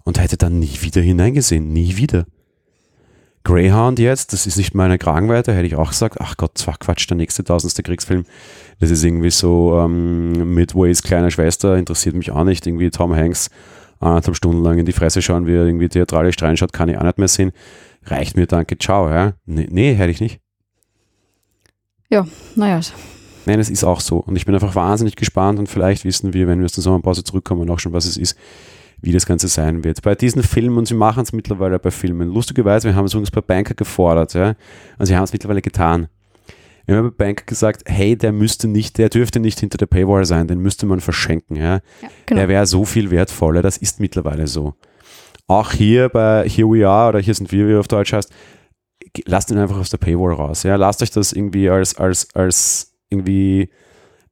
und 0.03 0.21
hätte 0.21 0.37
dann 0.37 0.59
nie 0.59 0.77
wieder 0.81 1.01
hineingesehen, 1.01 1.73
nie 1.73 1.97
wieder. 1.97 2.27
Greyhound 3.45 4.01
jetzt, 4.01 4.33
das 4.33 4.49
ist 4.49 4.57
nicht 4.57 4.75
meine 4.75 4.99
Kragenweite, 4.99 5.55
hätte 5.55 5.67
ich 5.67 5.77
auch 5.77 5.91
gesagt, 5.91 6.21
ach 6.21 6.37
Gott, 6.37 6.59
zwar 6.59 6.79
Quatsch, 6.79 7.09
der 7.09 7.17
nächste 7.17 7.45
tausendste 7.45 7.85
Kriegsfilm, 7.85 8.25
das 8.81 8.91
ist 8.91 9.05
irgendwie 9.05 9.31
so 9.31 9.79
ähm, 9.79 10.55
Midways 10.55 11.05
kleine 11.05 11.31
Schwester, 11.31 11.77
interessiert 11.77 12.17
mich 12.17 12.33
auch 12.33 12.45
nicht, 12.45 12.67
irgendwie 12.67 12.91
Tom 12.91 13.15
Hanks 13.15 13.51
anderthalb 14.03 14.37
Stunden 14.37 14.63
lang 14.63 14.79
in 14.79 14.87
die 14.87 14.93
Fresse 14.93 15.23
schauen, 15.23 15.47
wie 15.47 15.55
er 15.55 15.65
irgendwie 15.65 15.89
theatralisch 15.89 16.37
reinschaut, 16.41 16.73
kann 16.73 16.89
ich 16.89 16.99
auch 16.99 17.03
nicht 17.03 17.19
mehr 17.19 17.29
sehen. 17.29 17.53
Reicht 18.05 18.37
mir, 18.37 18.47
danke, 18.47 18.79
ciao, 18.79 19.09
ja. 19.09 19.35
Nee, 19.47 19.69
nee 19.71 19.95
hätte 19.95 20.11
ich 20.11 20.21
nicht. 20.21 20.41
Naja, 22.57 22.81
Nein, 23.47 23.59
es 23.59 23.71
ist 23.71 23.85
auch 23.85 24.01
so. 24.01 24.19
Und 24.19 24.37
ich 24.37 24.45
bin 24.45 24.55
einfach 24.55 24.75
wahnsinnig 24.75 25.17
gespannt 25.17 25.59
und 25.59 25.69
vielleicht 25.69 26.05
wissen 26.05 26.33
wir, 26.33 26.47
wenn 26.47 26.59
wir 26.59 26.67
aus 26.67 26.73
der 26.73 26.83
Sommerpause 26.83 27.25
zurückkommen, 27.25 27.69
auch 27.71 27.81
schon, 27.81 27.93
was 27.93 28.05
es 28.05 28.17
ist, 28.17 28.37
wie 29.01 29.13
das 29.13 29.27
Ganze 29.27 29.49
sein 29.49 29.83
wird. 29.83 30.03
Bei 30.03 30.15
diesen 30.15 30.43
Filmen, 30.43 30.79
und 30.79 30.87
sie 30.87 30.95
machen 30.95 31.23
es 31.23 31.33
mittlerweile 31.33 31.79
bei 31.79 31.91
Filmen, 31.91 32.29
lustigerweise, 32.29 32.89
wir 32.89 32.95
haben 32.95 33.07
es 33.07 33.15
übrigens 33.15 33.33
bei 33.33 33.41
Banker 33.41 33.75
gefordert, 33.75 34.35
ja, 34.35 34.55
und 34.99 35.07
sie 35.07 35.17
haben 35.17 35.25
es 35.25 35.33
mittlerweile 35.33 35.61
getan. 35.61 36.09
Wir 36.87 36.97
haben 36.97 37.11
bei 37.17 37.27
Banker 37.27 37.45
gesagt, 37.45 37.85
hey, 37.87 38.17
der 38.17 38.33
müsste 38.33 38.69
nicht, 38.69 38.99
der 38.99 39.09
dürfte 39.09 39.41
nicht 39.41 39.61
hinter 39.61 39.79
der 39.79 39.87
Paywall 39.87 40.25
sein, 40.25 40.49
den 40.49 40.59
müsste 40.59 40.87
man 40.87 41.01
verschenken, 41.01 41.57
ja. 41.57 41.75
ja, 41.75 41.81
genau. 42.27 42.41
Der 42.41 42.49
wäre 42.49 42.67
so 42.67 42.85
viel 42.85 43.11
wertvoller, 43.11 43.63
das 43.63 43.77
ist 43.77 44.01
mittlerweile 44.01 44.47
so. 44.47 44.75
Auch 45.47 45.73
hier 45.73 46.09
bei 46.09 46.49
Here 46.49 46.69
We 46.69 46.89
Are 46.89 47.11
oder 47.11 47.21
Hier 47.21 47.35
sind 47.35 47.53
wir, 47.53 47.69
wie 47.69 47.73
er 47.73 47.81
auf 47.81 47.89
Deutsch 47.89 48.13
heißt, 48.13 48.33
lasst 49.27 49.51
ihn 49.51 49.59
einfach 49.59 49.79
aus 49.79 49.91
der 49.91 49.99
Paywall 49.99 50.35
raus. 50.35 50.63
Ja? 50.63 50.77
Lasst 50.77 51.03
euch 51.03 51.11
das 51.11 51.33
irgendwie 51.33 51.69
als, 51.69 51.97
als, 51.97 52.35
als 52.35 52.95
irgendwie 53.11 53.71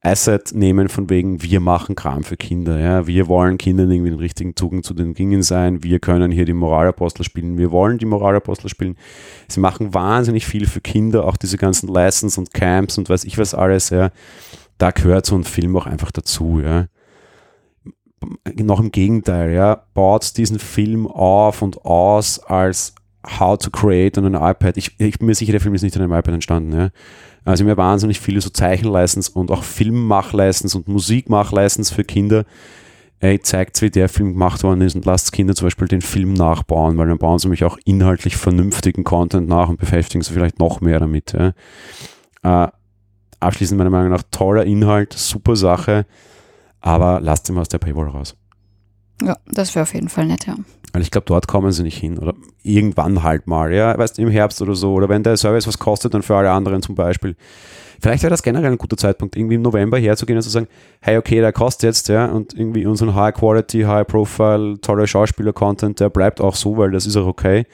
Asset 0.02 0.52
nehmen, 0.54 0.88
von 0.88 1.10
wegen, 1.10 1.42
wir 1.42 1.60
machen 1.60 1.94
Kram 1.94 2.24
für 2.24 2.36
Kinder. 2.36 2.78
Ja? 2.78 3.06
Wir 3.06 3.28
wollen 3.28 3.58
Kindern 3.58 3.90
irgendwie 3.90 4.10
den 4.10 4.18
richtigen 4.18 4.56
Zugang 4.56 4.82
zu 4.82 4.94
den 4.94 5.12
Dingen 5.14 5.42
sein. 5.42 5.82
Wir 5.84 6.00
können 6.00 6.30
hier 6.30 6.46
die 6.46 6.54
Moralapostel 6.54 7.24
spielen. 7.24 7.58
Wir 7.58 7.70
wollen 7.70 7.98
die 7.98 8.06
Moralapostel 8.06 8.70
spielen. 8.70 8.96
Sie 9.48 9.60
machen 9.60 9.92
wahnsinnig 9.92 10.46
viel 10.46 10.66
für 10.66 10.80
Kinder, 10.80 11.26
auch 11.26 11.36
diese 11.36 11.58
ganzen 11.58 11.88
Lessons 11.92 12.38
und 12.38 12.54
Camps 12.54 12.96
und 12.96 13.10
weiß 13.10 13.24
ich 13.24 13.36
was 13.36 13.54
alles. 13.54 13.90
Ja? 13.90 14.10
Da 14.78 14.90
gehört 14.90 15.26
so 15.26 15.36
ein 15.36 15.44
Film 15.44 15.76
auch 15.76 15.86
einfach 15.86 16.10
dazu. 16.10 16.60
Ja? 16.62 16.86
noch 18.56 18.80
im 18.80 18.90
Gegenteil, 18.90 19.52
ja, 19.52 19.82
baut 19.94 20.36
diesen 20.36 20.58
Film 20.58 21.06
auf 21.06 21.62
und 21.62 21.84
aus 21.84 22.38
als 22.38 22.94
How 23.26 23.58
to 23.58 23.70
Create 23.70 24.16
on 24.18 24.34
an 24.34 24.50
iPad. 24.50 24.76
Ich, 24.76 24.98
ich 24.98 25.18
bin 25.18 25.26
mir 25.26 25.34
sicher, 25.34 25.52
der 25.52 25.60
Film 25.60 25.74
ist 25.74 25.82
nicht 25.82 25.96
an 25.96 26.02
einem 26.02 26.12
iPad 26.12 26.34
entstanden, 26.34 26.72
ja. 26.72 26.88
Also 27.44 27.64
mir 27.64 27.76
wahnsinnig 27.76 28.20
viele 28.20 28.40
so 28.40 28.50
Zeichenleistens 28.50 29.28
und 29.28 29.50
auch 29.50 29.62
Filmmachleistens 29.62 30.74
und 30.74 30.88
Musikmachleistens 30.88 31.90
für 31.90 32.04
Kinder. 32.04 32.44
Ey, 33.18 33.40
zeigt, 33.40 33.80
wie 33.82 33.90
der 33.90 34.08
Film 34.08 34.32
gemacht 34.32 34.62
worden 34.62 34.80
ist 34.80 34.94
und 34.94 35.04
lasst 35.04 35.32
Kinder 35.32 35.54
zum 35.54 35.66
Beispiel 35.66 35.88
den 35.88 36.00
Film 36.00 36.32
nachbauen, 36.32 36.96
weil 36.96 37.08
dann 37.08 37.18
bauen 37.18 37.38
sie 37.38 37.48
nämlich 37.48 37.64
auch 37.64 37.78
inhaltlich 37.84 38.36
vernünftigen 38.36 39.04
Content 39.04 39.48
nach 39.48 39.68
und 39.68 39.78
beschäftigen 39.78 40.22
sie 40.22 40.32
vielleicht 40.32 40.58
noch 40.58 40.80
mehr 40.80 41.00
damit. 41.00 41.34
Ja. 41.34 41.52
Äh, 42.42 42.68
abschließend 43.40 43.76
meiner 43.76 43.90
Meinung 43.90 44.10
nach 44.10 44.22
toller 44.30 44.64
Inhalt, 44.64 45.12
super 45.12 45.56
Sache, 45.56 46.06
aber 46.80 47.20
lasst 47.20 47.48
ihn 47.48 47.54
mal 47.54 47.62
aus 47.62 47.68
der 47.68 47.78
Paywall 47.78 48.08
raus. 48.08 48.36
ja, 49.22 49.36
das 49.46 49.74
wäre 49.74 49.82
auf 49.82 49.92
jeden 49.92 50.08
Fall 50.08 50.26
nett, 50.26 50.46
ja. 50.46 50.54
Weil 50.92 51.02
ich 51.02 51.10
glaube, 51.10 51.26
dort 51.26 51.46
kommen 51.46 51.70
sie 51.72 51.82
nicht 51.82 51.98
hin. 51.98 52.18
Oder 52.18 52.34
irgendwann 52.62 53.22
halt 53.22 53.46
mal, 53.46 53.72
ja, 53.72 53.96
weißt 53.96 54.18
du, 54.18 54.22
im 54.22 54.30
Herbst 54.30 54.60
oder 54.60 54.74
so. 54.74 54.92
Oder 54.92 55.08
wenn 55.08 55.22
der 55.22 55.36
Service 55.36 55.66
was 55.66 55.78
kostet, 55.78 56.14
dann 56.14 56.22
für 56.22 56.36
alle 56.36 56.50
anderen 56.50 56.82
zum 56.82 56.94
Beispiel. 56.94 57.36
Vielleicht 58.00 58.22
wäre 58.22 58.30
das 58.30 58.42
generell 58.42 58.72
ein 58.72 58.78
guter 58.78 58.96
Zeitpunkt, 58.96 59.36
irgendwie 59.36 59.56
im 59.56 59.62
November 59.62 59.98
herzugehen 59.98 60.38
und 60.38 60.42
zu 60.42 60.48
sagen, 60.48 60.68
hey, 61.02 61.18
okay, 61.18 61.40
der 61.40 61.52
kostet 61.52 61.82
jetzt, 61.82 62.08
ja, 62.08 62.26
und 62.26 62.54
irgendwie 62.54 62.86
unseren 62.86 63.14
High 63.14 63.34
Quality, 63.34 63.82
High 63.82 64.06
Profile, 64.06 64.80
toller 64.80 65.06
Schauspieler-Content, 65.06 66.00
der 66.00 66.08
bleibt 66.08 66.40
auch 66.40 66.54
so, 66.54 66.78
weil 66.78 66.92
das 66.92 67.04
ist 67.04 67.16
auch 67.16 67.26
okay. 67.26 67.66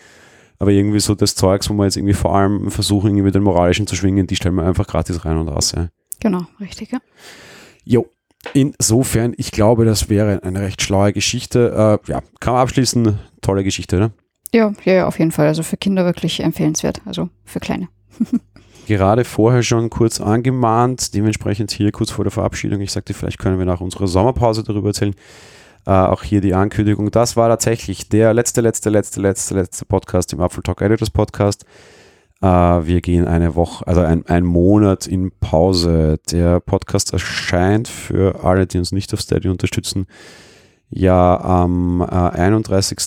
Aber 0.59 0.72
irgendwie 0.72 0.98
so 0.98 1.14
das 1.14 1.37
Zeugs, 1.37 1.70
wo 1.70 1.74
wir 1.74 1.85
jetzt 1.85 1.96
irgendwie 1.96 2.14
vor 2.14 2.35
allem 2.35 2.70
versuchen, 2.72 3.11
irgendwie 3.11 3.31
den 3.31 3.42
moralischen 3.42 3.87
zu 3.87 3.94
schwingen, 3.94 4.26
die 4.26 4.35
stellen 4.35 4.57
wir 4.57 4.64
einfach 4.64 4.87
gratis 4.87 5.24
rein 5.24 5.37
und 5.37 5.48
raus, 5.48 5.72
ja. 5.76 5.88
Genau, 6.18 6.42
richtig, 6.61 6.90
ja. 6.90 6.98
Jo. 7.85 8.07
Insofern, 8.54 9.35
ich 9.37 9.50
glaube, 9.50 9.85
das 9.85 10.09
wäre 10.09 10.42
eine 10.42 10.61
recht 10.61 10.82
schlaue 10.82 11.12
Geschichte. 11.12 12.00
Äh, 12.06 12.11
ja, 12.11 12.20
kann 12.40 12.54
man 12.54 12.62
abschließen. 12.62 13.18
Tolle 13.42 13.64
Geschichte, 13.64 13.98
ne? 13.98 14.12
Ja, 14.52 14.72
ja, 14.85 14.92
ja, 14.92 15.06
auf 15.06 15.18
jeden 15.18 15.32
Fall. 15.32 15.46
Also 15.48 15.62
für 15.62 15.76
Kinder 15.76 16.04
wirklich 16.04 16.40
empfehlenswert. 16.40 17.02
Also 17.04 17.28
für 17.44 17.61
Kleine. 17.61 17.88
Gerade 18.87 19.24
vorher 19.24 19.64
schon 19.64 19.90
kurz 19.90 20.20
angemahnt, 20.20 21.12
dementsprechend 21.12 21.72
hier 21.72 21.90
kurz 21.90 22.12
vor 22.12 22.24
der 22.24 22.30
Verabschiedung. 22.30 22.80
Ich 22.80 22.92
sagte, 22.92 23.14
vielleicht 23.14 23.38
können 23.38 23.59
wir 23.59 23.66
nach 23.66 23.80
unserer 23.80 24.06
Sommerpause 24.06 24.62
darüber 24.62 24.88
erzählen. 24.88 25.14
Äh, 25.87 25.90
auch 25.90 26.22
hier 26.22 26.40
die 26.40 26.54
Ankündigung. 26.54 27.11
Das 27.11 27.37
war 27.37 27.48
tatsächlich 27.48 28.09
der 28.09 28.32
letzte, 28.32 28.61
letzte, 28.61 28.90
letzte, 28.90 29.20
letzte, 29.20 29.54
letzte 29.54 29.85
Podcast 29.85 30.32
im 30.32 30.40
Apfel 30.40 30.62
Talk 30.62 30.82
Editors 30.82 31.11
Podcast. 31.11 31.64
Äh, 32.40 32.46
wir 32.46 33.01
gehen 33.01 33.27
eine 33.27 33.55
Woche, 33.55 33.87
also 33.87 34.03
ein, 34.03 34.27
ein 34.27 34.44
Monat 34.44 35.07
in 35.07 35.31
Pause. 35.40 36.18
Der 36.31 36.61
Podcast 36.61 37.12
erscheint 37.12 37.88
für 37.88 38.44
alle, 38.44 38.66
die 38.66 38.79
uns 38.79 38.92
nicht 38.92 39.12
auf 39.14 39.20
Steady 39.20 39.49
unterstützen, 39.49 40.07
ja 40.90 41.40
am 41.40 42.01
äh, 42.03 42.05
31. 42.05 42.99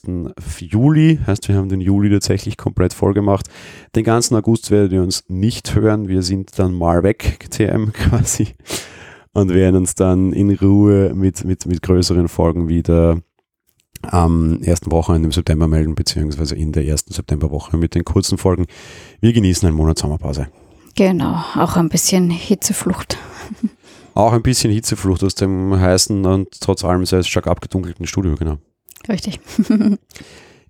Juli. 0.60 1.20
Heißt, 1.26 1.48
wir 1.48 1.56
haben 1.56 1.70
den 1.70 1.82
Juli 1.82 2.10
tatsächlich 2.10 2.58
komplett 2.58 2.94
voll 2.94 3.14
gemacht. 3.14 3.48
Den 3.96 4.04
ganzen 4.04 4.36
August 4.36 4.72
werdet 4.72 4.92
ihr 4.92 5.02
uns 5.02 5.24
nicht 5.28 5.76
hören. 5.76 6.08
Wir 6.08 6.24
sind 6.24 6.58
dann 6.58 6.74
mal 6.74 7.04
weg, 7.04 7.48
TM 7.52 7.92
quasi. 7.94 8.56
und 9.34 9.54
werden 9.54 9.78
uns 9.78 9.96
dann 9.96 10.34
in 10.34 10.52
Ruhe 10.56 11.14
mit, 11.14 11.46
mit, 11.46 11.66
mit 11.66 11.82
größeren 11.82 12.28
Folgen 12.28 12.68
wieder 12.68 13.20
am 14.02 14.62
ersten 14.62 14.92
Wochenende 14.92 15.28
im 15.28 15.32
September 15.32 15.68
melden, 15.68 15.96
beziehungsweise 15.96 16.56
in 16.56 16.72
der 16.72 16.86
ersten 16.86 17.14
Septemberwoche 17.14 17.78
mit 17.78 17.96
den 17.96 18.06
kurzen 18.06 18.38
Folgen. 18.38 18.66
Wir 19.22 19.34
genießen 19.34 19.68
einen 19.68 19.78
Monat 19.78 19.98
Sommerpause. 19.98 20.48
Genau, 20.96 21.44
auch 21.56 21.78
ein 21.78 21.90
bisschen 21.90 22.30
Hitzeflucht. 22.30 23.18
Auch 24.16 24.34
ein 24.34 24.42
bisschen 24.42 24.70
Hitzeflucht 24.72 25.24
aus 25.24 25.36
dem 25.36 25.80
heißen 25.80 26.26
und 26.26 26.60
trotz 26.60 26.84
allem 26.84 27.06
sehr 27.06 27.24
stark 27.24 27.48
abgedunkelten 27.48 28.06
Studio, 28.06 28.36
genau. 28.36 28.58
Richtig. 29.08 29.40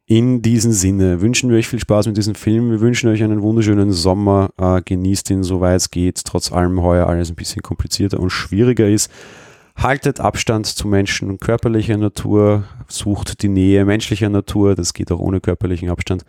In 0.06 0.42
diesem 0.42 0.72
Sinne 0.72 1.22
wünschen 1.22 1.50
wir 1.50 1.58
euch 1.58 1.68
viel 1.68 1.80
Spaß 1.80 2.08
mit 2.08 2.18
diesem 2.18 2.36
Film. 2.36 2.72
Wir 2.72 2.80
wünschen 2.80 3.10
euch 3.10 3.24
einen 3.24 3.42
wunderschönen 3.42 3.92
Sommer. 3.92 4.50
Äh, 4.58 4.82
genießt 4.84 5.30
ihn, 5.30 5.44
soweit 5.44 5.78
es 5.78 5.92
geht. 5.92 6.24
Trotz 6.26 6.52
allem 6.52 6.82
heuer 6.82 7.08
alles 7.08 7.30
ein 7.30 7.36
bisschen 7.36 7.62
komplizierter 7.62 8.20
und 8.20 8.32
schwieriger 8.32 8.88
ist. 8.88 9.12
Haltet 9.82 10.20
Abstand 10.20 10.66
zu 10.66 10.90
Menschen 10.90 11.40
körperlicher 11.40 11.96
Natur. 11.96 12.66
Sucht 12.90 13.42
die 13.42 13.48
Nähe 13.48 13.86
menschlicher 13.86 14.28
Natur. 14.28 14.76
Das 14.76 14.94
geht 14.94 15.10
auch 15.10 15.20
ohne 15.20 15.40
körperlichen 15.40 15.90
Abstand. 15.90 16.26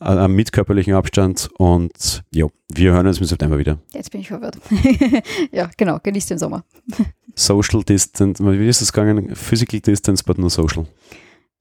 Äh, 0.00 0.26
mit 0.28 0.52
körperlichen 0.52 0.94
Abstand. 0.94 1.50
Und 1.58 2.24
jo, 2.32 2.50
wir 2.72 2.92
hören 2.92 3.06
uns 3.06 3.20
im 3.20 3.26
September 3.26 3.58
wieder. 3.58 3.78
Jetzt 3.92 4.10
bin 4.10 4.22
ich 4.22 4.28
verwirrt. 4.28 4.56
ja, 5.52 5.68
genau. 5.76 5.98
Genießt 6.02 6.30
den 6.30 6.38
Sommer. 6.38 6.64
Social 7.34 7.82
Distance. 7.82 8.42
Wie 8.42 8.68
ist 8.68 8.80
das 8.80 8.90
gegangen? 8.90 9.36
Physical 9.36 9.80
Distance, 9.80 10.24
but 10.24 10.38
no 10.38 10.48
social. 10.48 10.86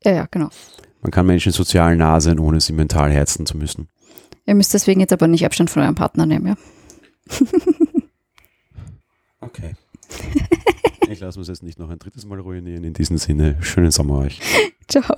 Ja, 0.02 0.14
ja, 0.14 0.28
genau. 0.32 0.48
Man 1.02 1.12
kann 1.12 1.26
Menschen 1.26 1.52
sozial 1.52 1.98
nah 1.98 2.22
sein, 2.22 2.40
ohne 2.40 2.62
sie 2.62 2.72
mental 2.72 3.12
herzen 3.12 3.46
zu 3.46 3.58
müssen. 3.58 3.90
Ihr 4.46 4.56
müsst 4.56 4.74
deswegen 4.74 5.02
jetzt 5.02 5.12
aber 5.12 5.28
nicht 5.28 5.46
Abstand 5.46 5.70
von 5.70 5.82
eurem 5.82 5.96
Partner 5.96 6.26
nehmen, 6.26 6.48
ja? 6.48 6.56
okay. 9.42 9.76
Ich 11.10 11.20
lasse 11.20 11.39
uns 11.39 11.48
jetzt 11.48 11.63
nicht 11.63 11.80
noch 11.80 11.89
ein 11.89 12.00
drittes 12.00 12.26
Mal 12.26 12.39
ruinieren. 12.39 12.84
In 12.84 12.94
diesem 12.94 13.18
Sinne, 13.18 13.58
schönen 13.62 13.91
Sommer 13.91 14.20
euch. 14.20 14.39
Ciao. 14.88 15.15